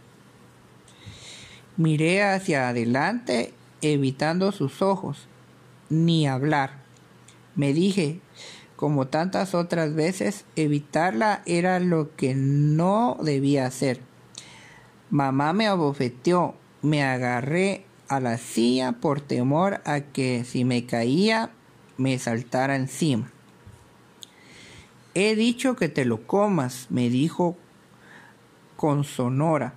Miré 1.76 2.24
hacia 2.24 2.68
adelante, 2.68 3.52
evitando 3.82 4.52
sus 4.52 4.80
ojos, 4.80 5.28
ni 5.90 6.26
hablar. 6.26 6.82
Me 7.56 7.74
dije, 7.74 8.20
como 8.76 9.06
tantas 9.06 9.54
otras 9.54 9.94
veces, 9.94 10.46
evitarla 10.56 11.42
era 11.46 11.78
lo 11.78 12.14
que 12.16 12.34
no 12.34 13.18
debía 13.22 13.66
hacer. 13.66 14.00
Mamá 15.10 15.52
me 15.52 15.66
abofeteó, 15.66 16.54
me 16.82 17.04
agarré 17.04 17.84
a 18.08 18.20
la 18.20 18.38
silla 18.38 18.92
por 18.92 19.20
temor 19.20 19.80
a 19.84 20.00
que 20.00 20.44
si 20.44 20.64
me 20.64 20.86
caía 20.86 21.50
me 21.96 22.18
saltara 22.18 22.76
encima. 22.76 23.30
He 25.14 25.36
dicho 25.36 25.76
que 25.76 25.88
te 25.88 26.04
lo 26.04 26.26
comas, 26.26 26.88
me 26.90 27.08
dijo 27.08 27.56
con 28.76 29.04
sonora. 29.04 29.74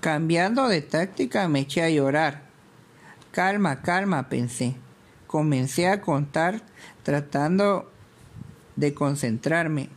Cambiando 0.00 0.68
de 0.68 0.82
táctica 0.82 1.48
me 1.48 1.60
eché 1.60 1.82
a 1.82 1.90
llorar. 1.90 2.42
Calma, 3.32 3.82
calma, 3.82 4.28
pensé. 4.28 4.76
Comencé 5.26 5.88
a 5.88 6.00
contar 6.00 6.62
tratando 7.02 7.90
de 8.76 8.94
concentrarme. 8.94 9.88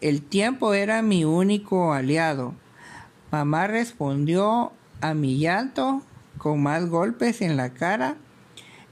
El 0.00 0.22
tiempo 0.22 0.74
era 0.74 1.00
mi 1.00 1.24
único 1.24 1.92
aliado. 1.92 2.54
Mamá 3.30 3.68
respondió 3.68 4.72
a 5.02 5.14
mi 5.14 5.38
llanto 5.38 6.02
con 6.38 6.62
más 6.62 6.88
golpes 6.88 7.42
en 7.42 7.56
la 7.56 7.74
cara 7.74 8.16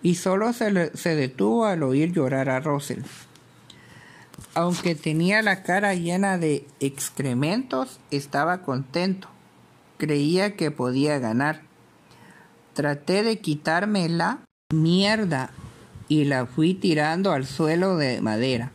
y 0.03 0.17
solo 0.17 0.53
se, 0.53 0.97
se, 0.97 1.15
detuvo 1.15 1.65
al 1.65 1.83
oír 1.83 2.13
llorar 2.13 2.51
a 2.51 2.61
Russell. 2.61 3.03
Aunque 4.55 4.95
tenía 4.95 5.43
la 5.43 5.63
cara 5.63 5.95
llena 5.95 6.39
de 6.39 6.67
excrementos, 6.81 8.01
estaba 8.11 8.63
contento. 8.63 9.29
Creía 9.99 10.57
que 10.57 10.71
podía 10.71 11.19
ganar. 11.19 11.63
Traté 12.75 13.23
de 13.23 13.39
quitarme 13.39 14.09
la 14.09 14.41
mierda 14.73 15.51
y 16.09 16.25
la 16.25 16.47
fui 16.47 16.75
tirando 16.75 17.33
al 17.33 17.47
suelo 17.47 17.97
de 17.97 18.21
madera. 18.21 18.73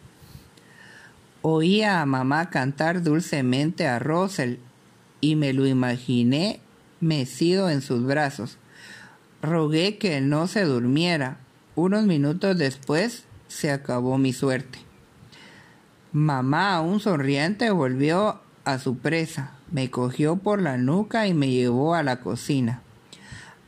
Oía 1.41 2.01
a 2.01 2.05
mamá 2.05 2.49
cantar 2.49 3.03
dulcemente 3.03 3.87
a 3.87 3.99
Russell 3.99 4.57
y 5.21 5.35
me 5.35 5.53
lo 5.53 5.65
imaginé 5.65 6.61
mecido 7.05 7.69
en 7.69 7.81
sus 7.81 8.03
brazos. 8.03 8.57
Rogué 9.41 9.97
que 9.97 10.19
no 10.21 10.47
se 10.47 10.63
durmiera. 10.63 11.37
Unos 11.75 12.03
minutos 12.05 12.57
después 12.57 13.25
se 13.47 13.71
acabó 13.71 14.17
mi 14.17 14.33
suerte. 14.33 14.79
Mamá, 16.11 16.75
aún 16.75 16.99
sonriente, 16.99 17.69
volvió 17.69 18.41
a 18.63 18.79
su 18.79 18.97
presa, 18.97 19.51
me 19.71 19.91
cogió 19.91 20.37
por 20.37 20.61
la 20.61 20.77
nuca 20.77 21.27
y 21.27 21.33
me 21.33 21.49
llevó 21.49 21.93
a 21.93 22.03
la 22.03 22.21
cocina. 22.21 22.81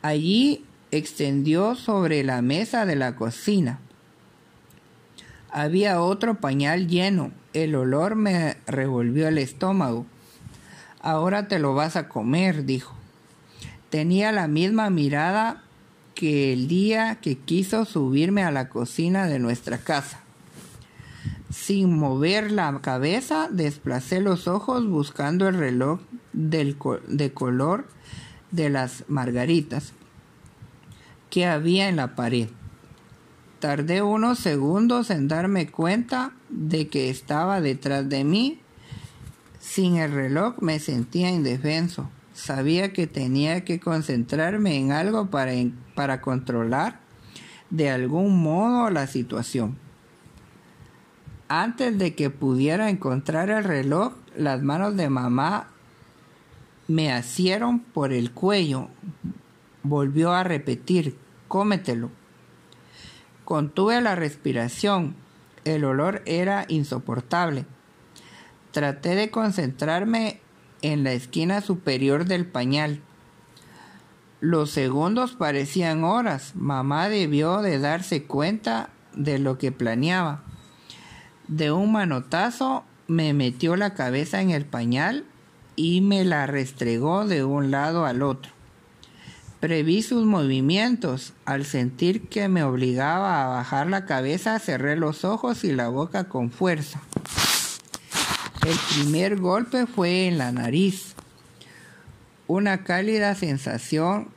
Allí 0.02 0.64
extendió 0.90 1.74
sobre 1.74 2.24
la 2.24 2.42
mesa 2.42 2.86
de 2.86 2.96
la 2.96 3.14
cocina. 3.14 3.78
Había 5.50 6.00
otro 6.00 6.40
pañal 6.40 6.88
lleno. 6.88 7.30
El 7.52 7.74
olor 7.74 8.16
me 8.16 8.56
revolvió 8.66 9.28
el 9.28 9.38
estómago. 9.38 10.06
Ahora 11.00 11.48
te 11.48 11.58
lo 11.58 11.74
vas 11.74 11.96
a 11.96 12.08
comer, 12.08 12.64
dijo. 12.64 12.98
Tenía 13.90 14.32
la 14.32 14.48
misma 14.48 14.90
mirada 14.90 15.62
que 16.14 16.52
el 16.52 16.68
día 16.68 17.18
que 17.22 17.38
quiso 17.38 17.84
subirme 17.84 18.42
a 18.42 18.50
la 18.50 18.68
cocina 18.68 19.26
de 19.26 19.38
nuestra 19.38 19.78
casa. 19.78 20.20
Sin 21.50 21.96
mover 21.96 22.52
la 22.52 22.80
cabeza, 22.82 23.48
desplacé 23.50 24.20
los 24.20 24.48
ojos 24.48 24.86
buscando 24.86 25.48
el 25.48 25.54
reloj 25.54 26.00
de 26.32 27.32
color 27.32 27.88
de 28.50 28.68
las 28.68 29.04
margaritas 29.08 29.92
que 31.30 31.46
había 31.46 31.88
en 31.88 31.96
la 31.96 32.14
pared. 32.14 32.48
Tardé 33.60 34.02
unos 34.02 34.38
segundos 34.38 35.10
en 35.10 35.28
darme 35.28 35.70
cuenta 35.70 36.32
de 36.48 36.88
que 36.88 37.10
estaba 37.10 37.60
detrás 37.60 38.08
de 38.08 38.24
mí. 38.24 38.60
Sin 39.60 39.96
el 39.96 40.12
reloj 40.12 40.56
me 40.60 40.78
sentía 40.78 41.30
indefenso. 41.30 42.08
Sabía 42.38 42.92
que 42.92 43.08
tenía 43.08 43.64
que 43.64 43.80
concentrarme 43.80 44.76
en 44.76 44.92
algo 44.92 45.28
para, 45.28 45.50
para 45.96 46.20
controlar 46.20 47.00
de 47.68 47.90
algún 47.90 48.40
modo 48.40 48.90
la 48.90 49.08
situación. 49.08 49.76
Antes 51.48 51.98
de 51.98 52.14
que 52.14 52.30
pudiera 52.30 52.90
encontrar 52.90 53.50
el 53.50 53.64
reloj, 53.64 54.12
las 54.36 54.62
manos 54.62 54.96
de 54.96 55.10
mamá 55.10 55.66
me 56.86 57.12
asieron 57.12 57.80
por 57.80 58.12
el 58.12 58.30
cuello. 58.30 58.86
Volvió 59.82 60.32
a 60.32 60.44
repetir, 60.44 61.18
cómetelo. 61.48 62.08
Contuve 63.44 64.00
la 64.00 64.14
respiración. 64.14 65.16
El 65.64 65.84
olor 65.84 66.22
era 66.24 66.66
insoportable. 66.68 67.66
Traté 68.70 69.16
de 69.16 69.28
concentrarme 69.28 70.40
en 70.82 71.04
la 71.04 71.12
esquina 71.12 71.60
superior 71.60 72.24
del 72.24 72.46
pañal. 72.46 73.00
Los 74.40 74.70
segundos 74.70 75.32
parecían 75.32 76.04
horas. 76.04 76.52
Mamá 76.54 77.08
debió 77.08 77.60
de 77.60 77.78
darse 77.78 78.24
cuenta 78.24 78.90
de 79.14 79.38
lo 79.38 79.58
que 79.58 79.72
planeaba. 79.72 80.42
De 81.48 81.72
un 81.72 81.92
manotazo 81.92 82.84
me 83.08 83.32
metió 83.32 83.74
la 83.76 83.94
cabeza 83.94 84.40
en 84.40 84.50
el 84.50 84.64
pañal 84.64 85.24
y 85.74 86.02
me 86.02 86.24
la 86.24 86.46
restregó 86.46 87.26
de 87.26 87.42
un 87.42 87.70
lado 87.70 88.04
al 88.04 88.22
otro. 88.22 88.52
Preví 89.60 90.02
sus 90.02 90.24
movimientos. 90.24 91.32
Al 91.44 91.64
sentir 91.64 92.28
que 92.28 92.48
me 92.48 92.62
obligaba 92.62 93.42
a 93.42 93.48
bajar 93.48 93.88
la 93.88 94.06
cabeza, 94.06 94.58
cerré 94.60 94.94
los 94.94 95.24
ojos 95.24 95.64
y 95.64 95.72
la 95.72 95.88
boca 95.88 96.28
con 96.28 96.50
fuerza. 96.52 97.00
El 98.68 98.76
primer 98.94 99.36
golpe 99.38 99.86
fue 99.86 100.26
en 100.26 100.36
la 100.36 100.52
nariz. 100.52 101.14
Una 102.46 102.84
cálida 102.84 103.34
sensación 103.34 104.28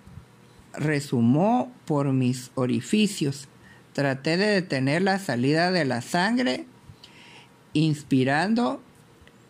resumó 0.73 1.69
por 1.83 2.13
mis 2.13 2.49
orificios. 2.55 3.49
Traté 3.91 4.37
de 4.37 4.45
detener 4.45 5.01
la 5.01 5.19
salida 5.19 5.69
de 5.71 5.83
la 5.83 6.01
sangre, 6.01 6.65
inspirando, 7.73 8.81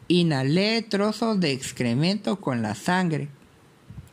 inhalé 0.08 0.82
trozos 0.82 1.40
de 1.40 1.52
excremento 1.52 2.42
con 2.42 2.64
la 2.64 2.74
sangre. 2.74 3.28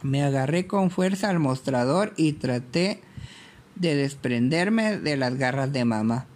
Me 0.02 0.22
agarré 0.22 0.66
con 0.66 0.90
fuerza 0.90 1.30
al 1.30 1.38
mostrador 1.38 2.12
y 2.18 2.34
traté 2.34 3.00
de 3.74 3.94
desprenderme 3.94 4.98
de 4.98 5.16
las 5.16 5.34
garras 5.36 5.72
de 5.72 5.86
mamá. 5.86 6.26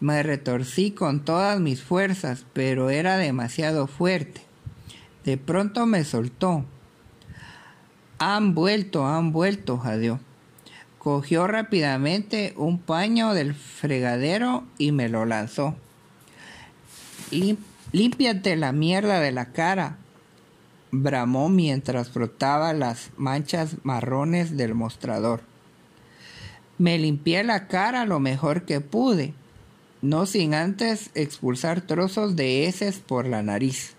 Me 0.00 0.22
retorcí 0.22 0.92
con 0.92 1.24
todas 1.24 1.60
mis 1.60 1.82
fuerzas, 1.82 2.46
pero 2.54 2.88
era 2.88 3.18
demasiado 3.18 3.86
fuerte. 3.86 4.40
De 5.24 5.36
pronto 5.36 5.84
me 5.84 6.04
soltó. 6.04 6.64
Han 8.18 8.54
vuelto, 8.54 9.06
han 9.06 9.32
vuelto, 9.32 9.76
jadeó. 9.76 10.18
Cogió 10.98 11.46
rápidamente 11.46 12.54
un 12.56 12.78
paño 12.78 13.34
del 13.34 13.54
fregadero 13.54 14.64
y 14.78 14.92
me 14.92 15.08
lo 15.08 15.26
lanzó. 15.26 15.76
Límpiate 17.92 18.56
la 18.56 18.72
mierda 18.72 19.20
de 19.20 19.32
la 19.32 19.52
cara, 19.52 19.98
bramó 20.90 21.48
mientras 21.48 22.10
frotaba 22.10 22.72
las 22.72 23.10
manchas 23.16 23.76
marrones 23.82 24.56
del 24.56 24.74
mostrador. 24.74 25.42
Me 26.78 26.98
limpié 26.98 27.44
la 27.44 27.68
cara 27.68 28.06
lo 28.06 28.20
mejor 28.20 28.64
que 28.64 28.80
pude, 28.80 29.34
no 30.02 30.26
sin 30.26 30.54
antes 30.54 31.10
expulsar 31.14 31.80
trozos 31.80 32.36
de 32.36 32.66
heces 32.66 32.98
por 32.98 33.26
la 33.26 33.42
nariz. 33.42 33.94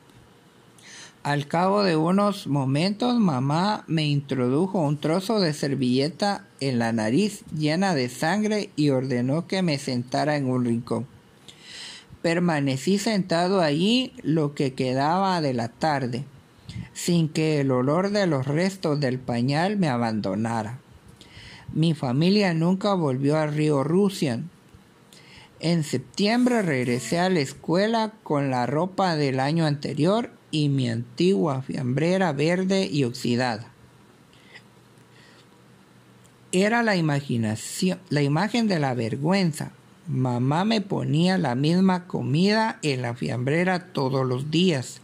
Al 1.23 1.47
cabo 1.47 1.83
de 1.83 1.95
unos 1.95 2.47
momentos 2.47 3.19
mamá 3.19 3.83
me 3.87 4.05
introdujo 4.05 4.79
un 4.79 4.97
trozo 4.97 5.39
de 5.39 5.53
servilleta 5.53 6.45
en 6.59 6.79
la 6.79 6.93
nariz 6.93 7.43
llena 7.55 7.93
de 7.93 8.09
sangre 8.09 8.71
y 8.75 8.89
ordenó 8.89 9.45
que 9.45 9.61
me 9.61 9.77
sentara 9.77 10.35
en 10.35 10.49
un 10.49 10.65
rincón. 10.65 11.05
Permanecí 12.21 12.99
sentado 12.99 13.61
allí 13.61 14.13
lo 14.21 14.53
que 14.53 14.73
quedaba 14.73 15.41
de 15.41 15.53
la 15.53 15.69
tarde, 15.69 16.23
sin 16.93 17.29
que 17.29 17.59
el 17.59 17.71
olor 17.71 18.11
de 18.11 18.27
los 18.27 18.45
restos 18.45 18.99
del 18.99 19.17
pañal 19.17 19.77
me 19.77 19.89
abandonara. 19.89 20.79
Mi 21.73 21.93
familia 21.93 22.53
nunca 22.53 22.93
volvió 22.93 23.37
a 23.37 23.47
Río 23.47 23.83
Rusian. 23.83 24.50
En 25.63 25.83
septiembre 25.83 26.63
regresé 26.63 27.19
a 27.19 27.29
la 27.29 27.39
escuela 27.39 28.13
con 28.23 28.49
la 28.49 28.65
ropa 28.65 29.15
del 29.15 29.39
año 29.39 29.67
anterior 29.67 30.31
y 30.49 30.69
mi 30.69 30.89
antigua 30.89 31.61
fiambrera 31.61 32.33
verde 32.33 32.89
y 32.91 33.03
oxidada. 33.03 33.67
Era 36.51 36.81
la 36.81 36.95
imaginación, 36.95 37.99
la 38.09 38.23
imagen 38.23 38.67
de 38.67 38.79
la 38.79 38.95
vergüenza. 38.95 39.71
Mamá 40.07 40.65
me 40.65 40.81
ponía 40.81 41.37
la 41.37 41.53
misma 41.53 42.07
comida 42.07 42.79
en 42.81 43.03
la 43.03 43.13
fiambrera 43.13 43.93
todos 43.93 44.25
los 44.25 44.49
días. 44.49 44.99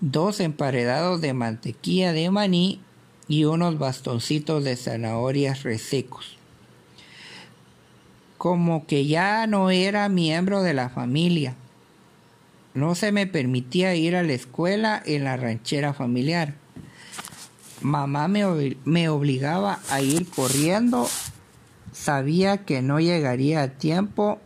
Dos 0.00 0.38
emparedados 0.38 1.20
de 1.20 1.32
mantequilla 1.32 2.12
de 2.12 2.30
maní 2.30 2.80
y 3.26 3.46
unos 3.46 3.80
bastoncitos 3.80 4.62
de 4.62 4.76
zanahorias 4.76 5.64
resecos. 5.64 6.38
Como 8.42 8.86
que 8.88 9.06
ya 9.06 9.46
no 9.46 9.70
era 9.70 10.08
miembro 10.08 10.62
de 10.62 10.74
la 10.74 10.88
familia 10.88 11.54
no 12.74 12.94
se 12.94 13.12
me 13.12 13.26
permitía 13.26 13.94
ir 13.94 14.16
a 14.16 14.22
la 14.22 14.32
escuela 14.32 15.02
en 15.04 15.24
la 15.24 15.36
ranchera 15.36 15.92
familiar. 15.92 16.54
Mamá 17.82 18.28
me, 18.28 18.76
me 18.84 19.08
obligaba 19.08 19.80
a 19.90 20.00
ir 20.00 20.28
corriendo. 20.30 21.06
Sabía 21.92 22.64
que 22.64 22.80
no 22.80 22.98
llegaría 22.98 23.62
a 23.62 23.68
tiempo 23.68 24.38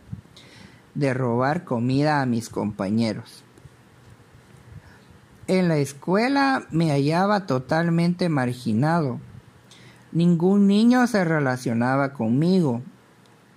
de 0.93 1.13
robar 1.13 1.63
comida 1.63 2.21
a 2.21 2.25
mis 2.25 2.49
compañeros. 2.49 3.43
En 5.47 5.69
la 5.69 5.77
escuela 5.77 6.67
me 6.71 6.91
hallaba 6.91 7.45
totalmente 7.45 8.27
marginado. 8.27 9.21
Ningún 10.11 10.67
niño 10.67 11.07
se 11.07 11.23
relacionaba 11.23 12.11
conmigo. 12.11 12.81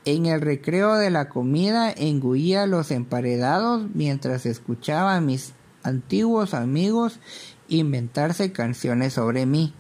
En 0.04 0.26
el 0.26 0.40
recreo 0.40 0.94
de 0.94 1.10
la 1.10 1.28
comida 1.28 1.90
engullía 1.90 2.66
los 2.66 2.90
emparedados 2.90 3.86
mientras 3.94 4.46
escuchaba 4.46 5.16
a 5.16 5.20
mis 5.20 5.52
antiguos 5.82 6.54
amigos 6.54 7.20
inventarse 7.68 8.52
canciones 8.52 9.14
sobre 9.14 9.44
mí. 9.44 9.74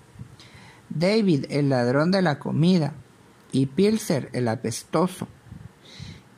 David, 0.90 1.46
el 1.50 1.70
ladrón 1.70 2.10
de 2.10 2.20
la 2.20 2.38
comida, 2.38 2.92
y 3.52 3.66
Pilser, 3.66 4.28
el 4.32 4.48
apestoso, 4.48 5.26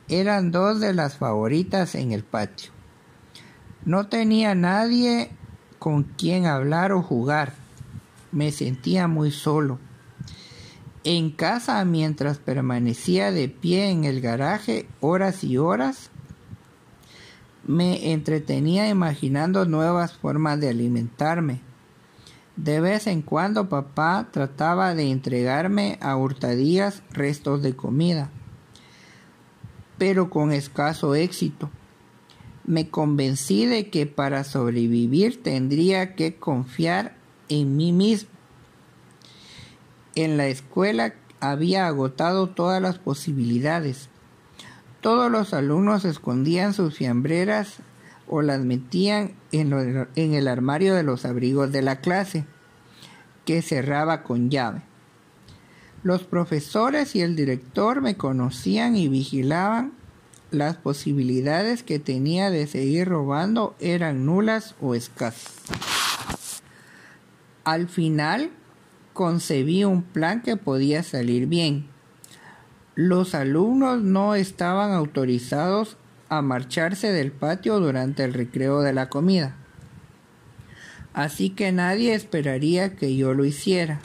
eran 0.09 0.51
dos 0.51 0.81
de 0.81 0.95
las 0.95 1.17
favoritas 1.17 1.95
en 1.95 2.13
el 2.13 2.23
patio. 2.23 2.71
No 3.85 4.07
tenía 4.07 4.55
nadie 4.55 5.31
con 5.79 6.05
quien 6.05 6.47
hablar 6.47 6.93
o 6.93 7.03
jugar. 7.03 7.55
Me 8.31 8.53
sentía 8.53 9.09
muy 9.09 9.31
solo. 9.31 9.79
En 11.05 11.31
casa, 11.31 11.85
mientras 11.85 12.39
permanecía 12.39 13.33
de 13.33 13.49
pie 13.49 13.91
en 13.91 14.05
el 14.05 14.21
garaje 14.21 14.87
horas 15.01 15.43
y 15.43 15.59
horas, 15.59 16.11
me 17.67 18.13
entretenía 18.13 18.89
imaginando 18.89 19.65
nuevas 19.65 20.13
formas 20.15 20.61
de 20.61 20.69
alimentarme. 20.69 21.61
De 22.55 22.81
vez 22.81 23.09
en 23.09 23.23
cuando 23.23 23.69
papá 23.69 24.29
trataba 24.31 24.95
de 24.95 25.11
entregarme 25.11 25.99
a 26.01 26.17
hurtadillas 26.17 27.03
restos 27.11 27.63
de 27.63 27.75
comida, 27.75 28.31
pero 29.99 30.31
con 30.31 30.53
escaso 30.53 31.17
éxito. 31.17 31.69
Me 32.65 32.91
convencí 32.91 33.67
de 33.67 33.91
que 33.91 34.07
para 34.07 34.45
sobrevivir 34.45 35.43
tendría 35.43 36.15
que 36.15 36.37
confiar 36.37 37.17
en 37.49 37.77
mí 37.77 37.91
mismo 37.91 38.32
en 40.15 40.37
la 40.37 40.47
escuela 40.47 41.15
había 41.41 41.87
agotado 41.87 42.49
todas 42.49 42.81
las 42.81 42.99
posibilidades. 42.99 44.09
Todos 45.01 45.31
los 45.31 45.53
alumnos 45.55 46.05
escondían 46.05 46.75
sus 46.75 46.97
fiambreras 46.97 47.79
o 48.29 48.43
las 48.43 48.61
metían 48.61 49.35
en, 49.51 50.09
en, 50.15 50.35
el 50.35 50.49
armario 50.49 50.95
de 50.95 51.03
los 51.03 51.25
abrigos 51.25 51.73
de 51.73 51.83
la 51.83 52.01
clase, 52.01 52.45
que 53.45 53.63
cerraba 53.63 54.23
con 54.23 54.51
llave. 54.51 54.83
Los 56.05 56.23
profesores 56.23 57.17
y 57.17 57.21
el 57.21 57.37
director 57.37 58.01
me 58.01 58.17
conocían 58.17 58.97
y 58.97 59.09
vigilaban. 59.09 59.93
Las 60.51 60.77
posibilidades 60.77 61.83
que 61.83 61.99
tenía 61.99 62.51
de 62.51 62.67
seguir 62.67 63.09
robando 63.09 63.75
eran 63.81 64.27
nulas 64.27 64.75
o 64.81 64.95
escasas. 64.95 65.55
Al 67.65 67.89
final 67.89 68.51
concebí 69.13 69.85
un 69.85 70.03
plan 70.03 70.43
que 70.43 70.57
podía 70.57 71.03
salir 71.03 71.47
bien. 71.47 71.87
Los 72.95 73.35
alumnos 73.35 74.03
no 74.03 74.35
estaban 74.35 74.93
autorizados 74.93 75.97
a 76.29 76.43
marcharse 76.43 77.13
del 77.13 77.33
patio 77.33 77.79
durante 77.81 78.25
el 78.25 78.35
recreo 78.35 78.81
de 78.81 78.93
la 78.93 79.09
comida. 79.09 79.57
Así 81.15 81.51
que 81.51 81.73
nadie 81.73 82.15
esperaría 82.15 82.97
que 82.97 83.17
yo 83.17 83.35
lo 83.35 83.45
hiciera. 83.45 84.01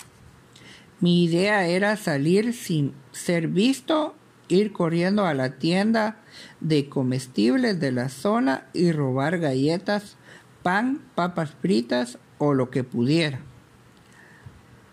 Mi 0.99 1.23
idea 1.23 1.67
era 1.67 1.95
salir 1.95 2.53
sin 2.53 2.93
ser 3.11 3.47
visto, 3.47 4.15
ir 4.47 4.73
corriendo 4.73 5.25
a 5.25 5.33
la 5.33 5.57
tienda 5.57 6.17
de 6.59 6.89
comestibles 6.89 7.79
de 7.79 7.91
la 7.91 8.09
zona 8.09 8.65
y 8.73 8.91
robar 8.91 9.39
galletas, 9.39 10.17
pan, 10.63 11.01
papas 11.15 11.51
fritas 11.61 12.17
o 12.39 12.53
lo 12.53 12.69
que 12.69 12.83
pudiera. 12.83 13.46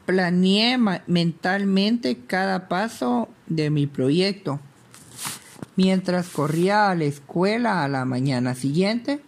Planeé 0.07 0.79
mentalmente 1.07 2.19
cada 2.27 2.69
paso 2.69 3.29
de 3.47 3.71
mi 3.71 3.87
proyecto. 3.87 4.61
Mientras 5.77 6.29
corría 6.29 6.91
a 6.91 6.95
la 6.95 7.05
escuela 7.05 7.83
a 7.83 7.89
la 7.89 8.05
mañana 8.05 8.55
siguiente, 8.55 9.21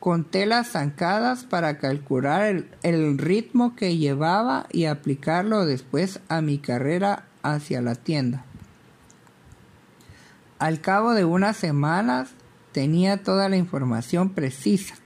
conté 0.00 0.46
las 0.46 0.72
zancadas 0.72 1.44
para 1.44 1.78
calcular 1.78 2.42
el, 2.42 2.68
el, 2.82 3.18
ritmo 3.18 3.76
que 3.76 3.96
llevaba 3.96 4.66
y 4.72 4.86
aplicarlo 4.86 5.66
después 5.66 6.20
a 6.28 6.40
mi 6.40 6.58
carrera 6.58 7.24
hacia 7.42 7.80
la 7.80 7.94
tienda. 7.94 8.44
Al 10.58 10.80
cabo 10.80 11.12
de 11.12 11.24
unas 11.24 11.56
semanas 11.56 12.30
tenía 12.72 13.22
toda 13.22 13.48
la 13.48 13.56
información 13.56 14.30
precisa. 14.30 14.96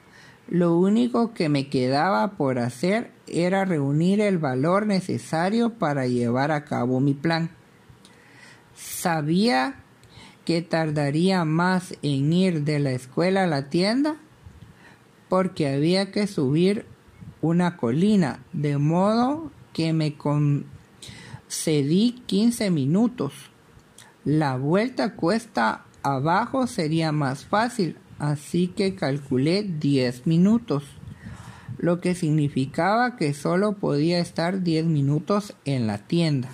Lo 0.49 0.79
único 0.79 1.35
que 1.35 1.49
me 1.49 1.69
quedaba 1.69 2.33
por 2.33 2.59
hacer 2.59 3.11
era 3.27 3.67
reunir 3.67 4.21
el 4.21 4.39
valor 4.39 4.87
necesario 4.87 5.75
para 5.75 6.07
llevar 6.07 6.53
a 6.53 6.65
cabo 6.65 7.01
mi 7.01 7.13
plan. 7.13 7.51
Sabía 8.75 9.75
que 10.47 10.63
tardaría 10.63 11.45
más 11.45 11.95
en 12.01 12.33
ir 12.33 12.65
de 12.65 12.79
la 12.79 12.93
escuela 12.93 13.45
a 13.45 13.47
la 13.47 13.69
tienda 13.69 14.17
porque 15.29 15.69
había 15.69 16.11
que 16.11 16.27
subir 16.27 16.87
una 17.43 17.77
colina, 17.77 18.43
de 18.55 18.79
modo 18.79 19.53
que 19.75 19.93
me 19.93 20.17
concedí 20.17 20.63
15 22.25 22.71
minutos. 22.71 23.35
La 24.25 24.57
vuelta 24.57 25.15
cuesta 25.15 25.85
abajo 26.03 26.67
sería 26.67 27.13
más 27.13 27.45
fácil, 27.45 27.99
así 28.19 28.69
que 28.69 28.95
calculé 28.95 29.63
10 29.63 30.27
minutos, 30.27 30.85
lo 31.79 32.01
que 32.01 32.15
significaba 32.15 33.17
que 33.17 33.35
solo 33.35 33.75
podía 33.75 34.19
estar 34.19 34.63
10 34.63 34.87
minutos 34.87 35.55
en 35.65 35.87
la 35.87 35.99
tienda. 35.99 36.49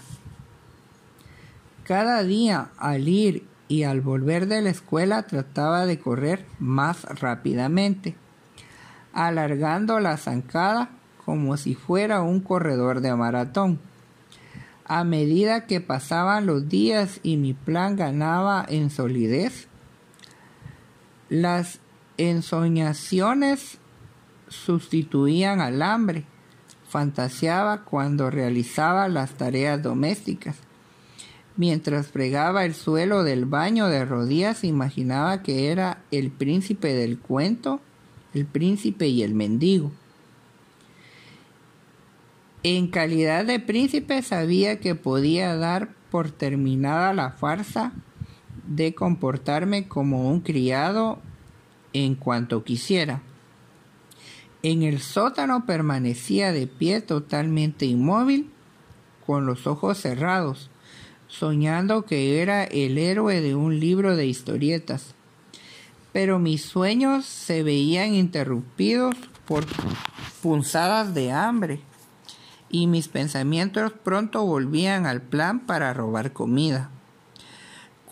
Cada 1.84 2.22
día 2.22 2.70
al 2.78 3.08
ir 3.08 3.44
y 3.68 3.82
al 3.84 4.00
volver 4.00 4.46
de 4.46 4.62
la 4.62 4.70
escuela 4.70 5.22
trataba 5.24 5.86
de 5.86 5.98
correr 5.98 6.44
más 6.58 7.04
rápidamente, 7.04 8.14
alargando 9.12 10.00
la 10.00 10.16
zancada 10.16 10.90
como 11.24 11.56
si 11.56 11.74
fuera 11.74 12.20
un 12.20 12.40
corredor 12.40 13.00
de 13.00 13.14
maratón. 13.14 13.78
A 14.84 15.04
medida 15.04 15.66
que 15.66 15.80
pasaban 15.80 16.44
los 16.44 16.68
días 16.68 17.20
y 17.22 17.38
mi 17.38 17.54
plan 17.54 17.96
ganaba 17.96 18.64
en 18.68 18.90
solidez, 18.90 19.68
las 21.28 21.80
ensoñaciones 22.16 23.78
sustituían 24.48 25.60
al 25.60 25.82
hambre. 25.82 26.24
Fantaseaba 26.88 27.84
cuando 27.84 28.30
realizaba 28.30 29.08
las 29.08 29.32
tareas 29.34 29.82
domésticas. 29.82 30.56
Mientras 31.56 32.08
fregaba 32.08 32.64
el 32.64 32.74
suelo 32.74 33.22
del 33.22 33.46
baño 33.46 33.88
de 33.88 34.04
rodillas, 34.04 34.64
imaginaba 34.64 35.42
que 35.42 35.70
era 35.70 36.02
el 36.10 36.30
príncipe 36.30 36.94
del 36.94 37.18
cuento, 37.18 37.80
el 38.32 38.44
príncipe 38.46 39.06
y 39.06 39.22
el 39.22 39.34
mendigo. 39.34 39.92
En 42.64 42.88
calidad 42.88 43.44
de 43.44 43.60
príncipe 43.60 44.22
sabía 44.22 44.80
que 44.80 44.94
podía 44.94 45.54
dar 45.56 45.90
por 46.10 46.30
terminada 46.30 47.12
la 47.12 47.30
farsa 47.30 47.92
de 48.66 48.94
comportarme 48.94 49.88
como 49.88 50.28
un 50.30 50.40
criado 50.40 51.18
en 51.92 52.14
cuanto 52.14 52.64
quisiera. 52.64 53.22
En 54.62 54.82
el 54.82 55.00
sótano 55.00 55.66
permanecía 55.66 56.52
de 56.52 56.66
pie 56.66 57.00
totalmente 57.00 57.86
inmóvil, 57.86 58.50
con 59.26 59.46
los 59.46 59.66
ojos 59.66 59.98
cerrados, 59.98 60.70
soñando 61.28 62.04
que 62.04 62.40
era 62.40 62.64
el 62.64 62.98
héroe 62.98 63.40
de 63.40 63.54
un 63.54 63.78
libro 63.80 64.16
de 64.16 64.26
historietas. 64.26 65.14
Pero 66.12 66.38
mis 66.38 66.62
sueños 66.62 67.26
se 67.26 67.62
veían 67.62 68.14
interrumpidos 68.14 69.16
por 69.46 69.64
punzadas 70.42 71.14
de 71.14 71.32
hambre 71.32 71.80
y 72.70 72.86
mis 72.86 73.08
pensamientos 73.08 73.92
pronto 73.92 74.44
volvían 74.44 75.06
al 75.06 75.22
plan 75.22 75.60
para 75.60 75.92
robar 75.92 76.32
comida. 76.32 76.90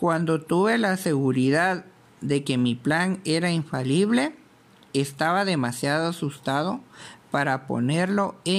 Cuando 0.03 0.41
tuve 0.41 0.77
la 0.77 0.97
seguridad 0.97 1.85
de 2.19 2.43
que 2.43 2.57
mi 2.57 2.75
plan 2.75 3.21
era 3.23 3.51
infalible, 3.51 4.35
estaba 4.91 5.45
demasiado 5.45 6.09
asustado 6.09 6.81
para 7.31 7.67
ponerlo 7.67 8.35
en 8.43 8.57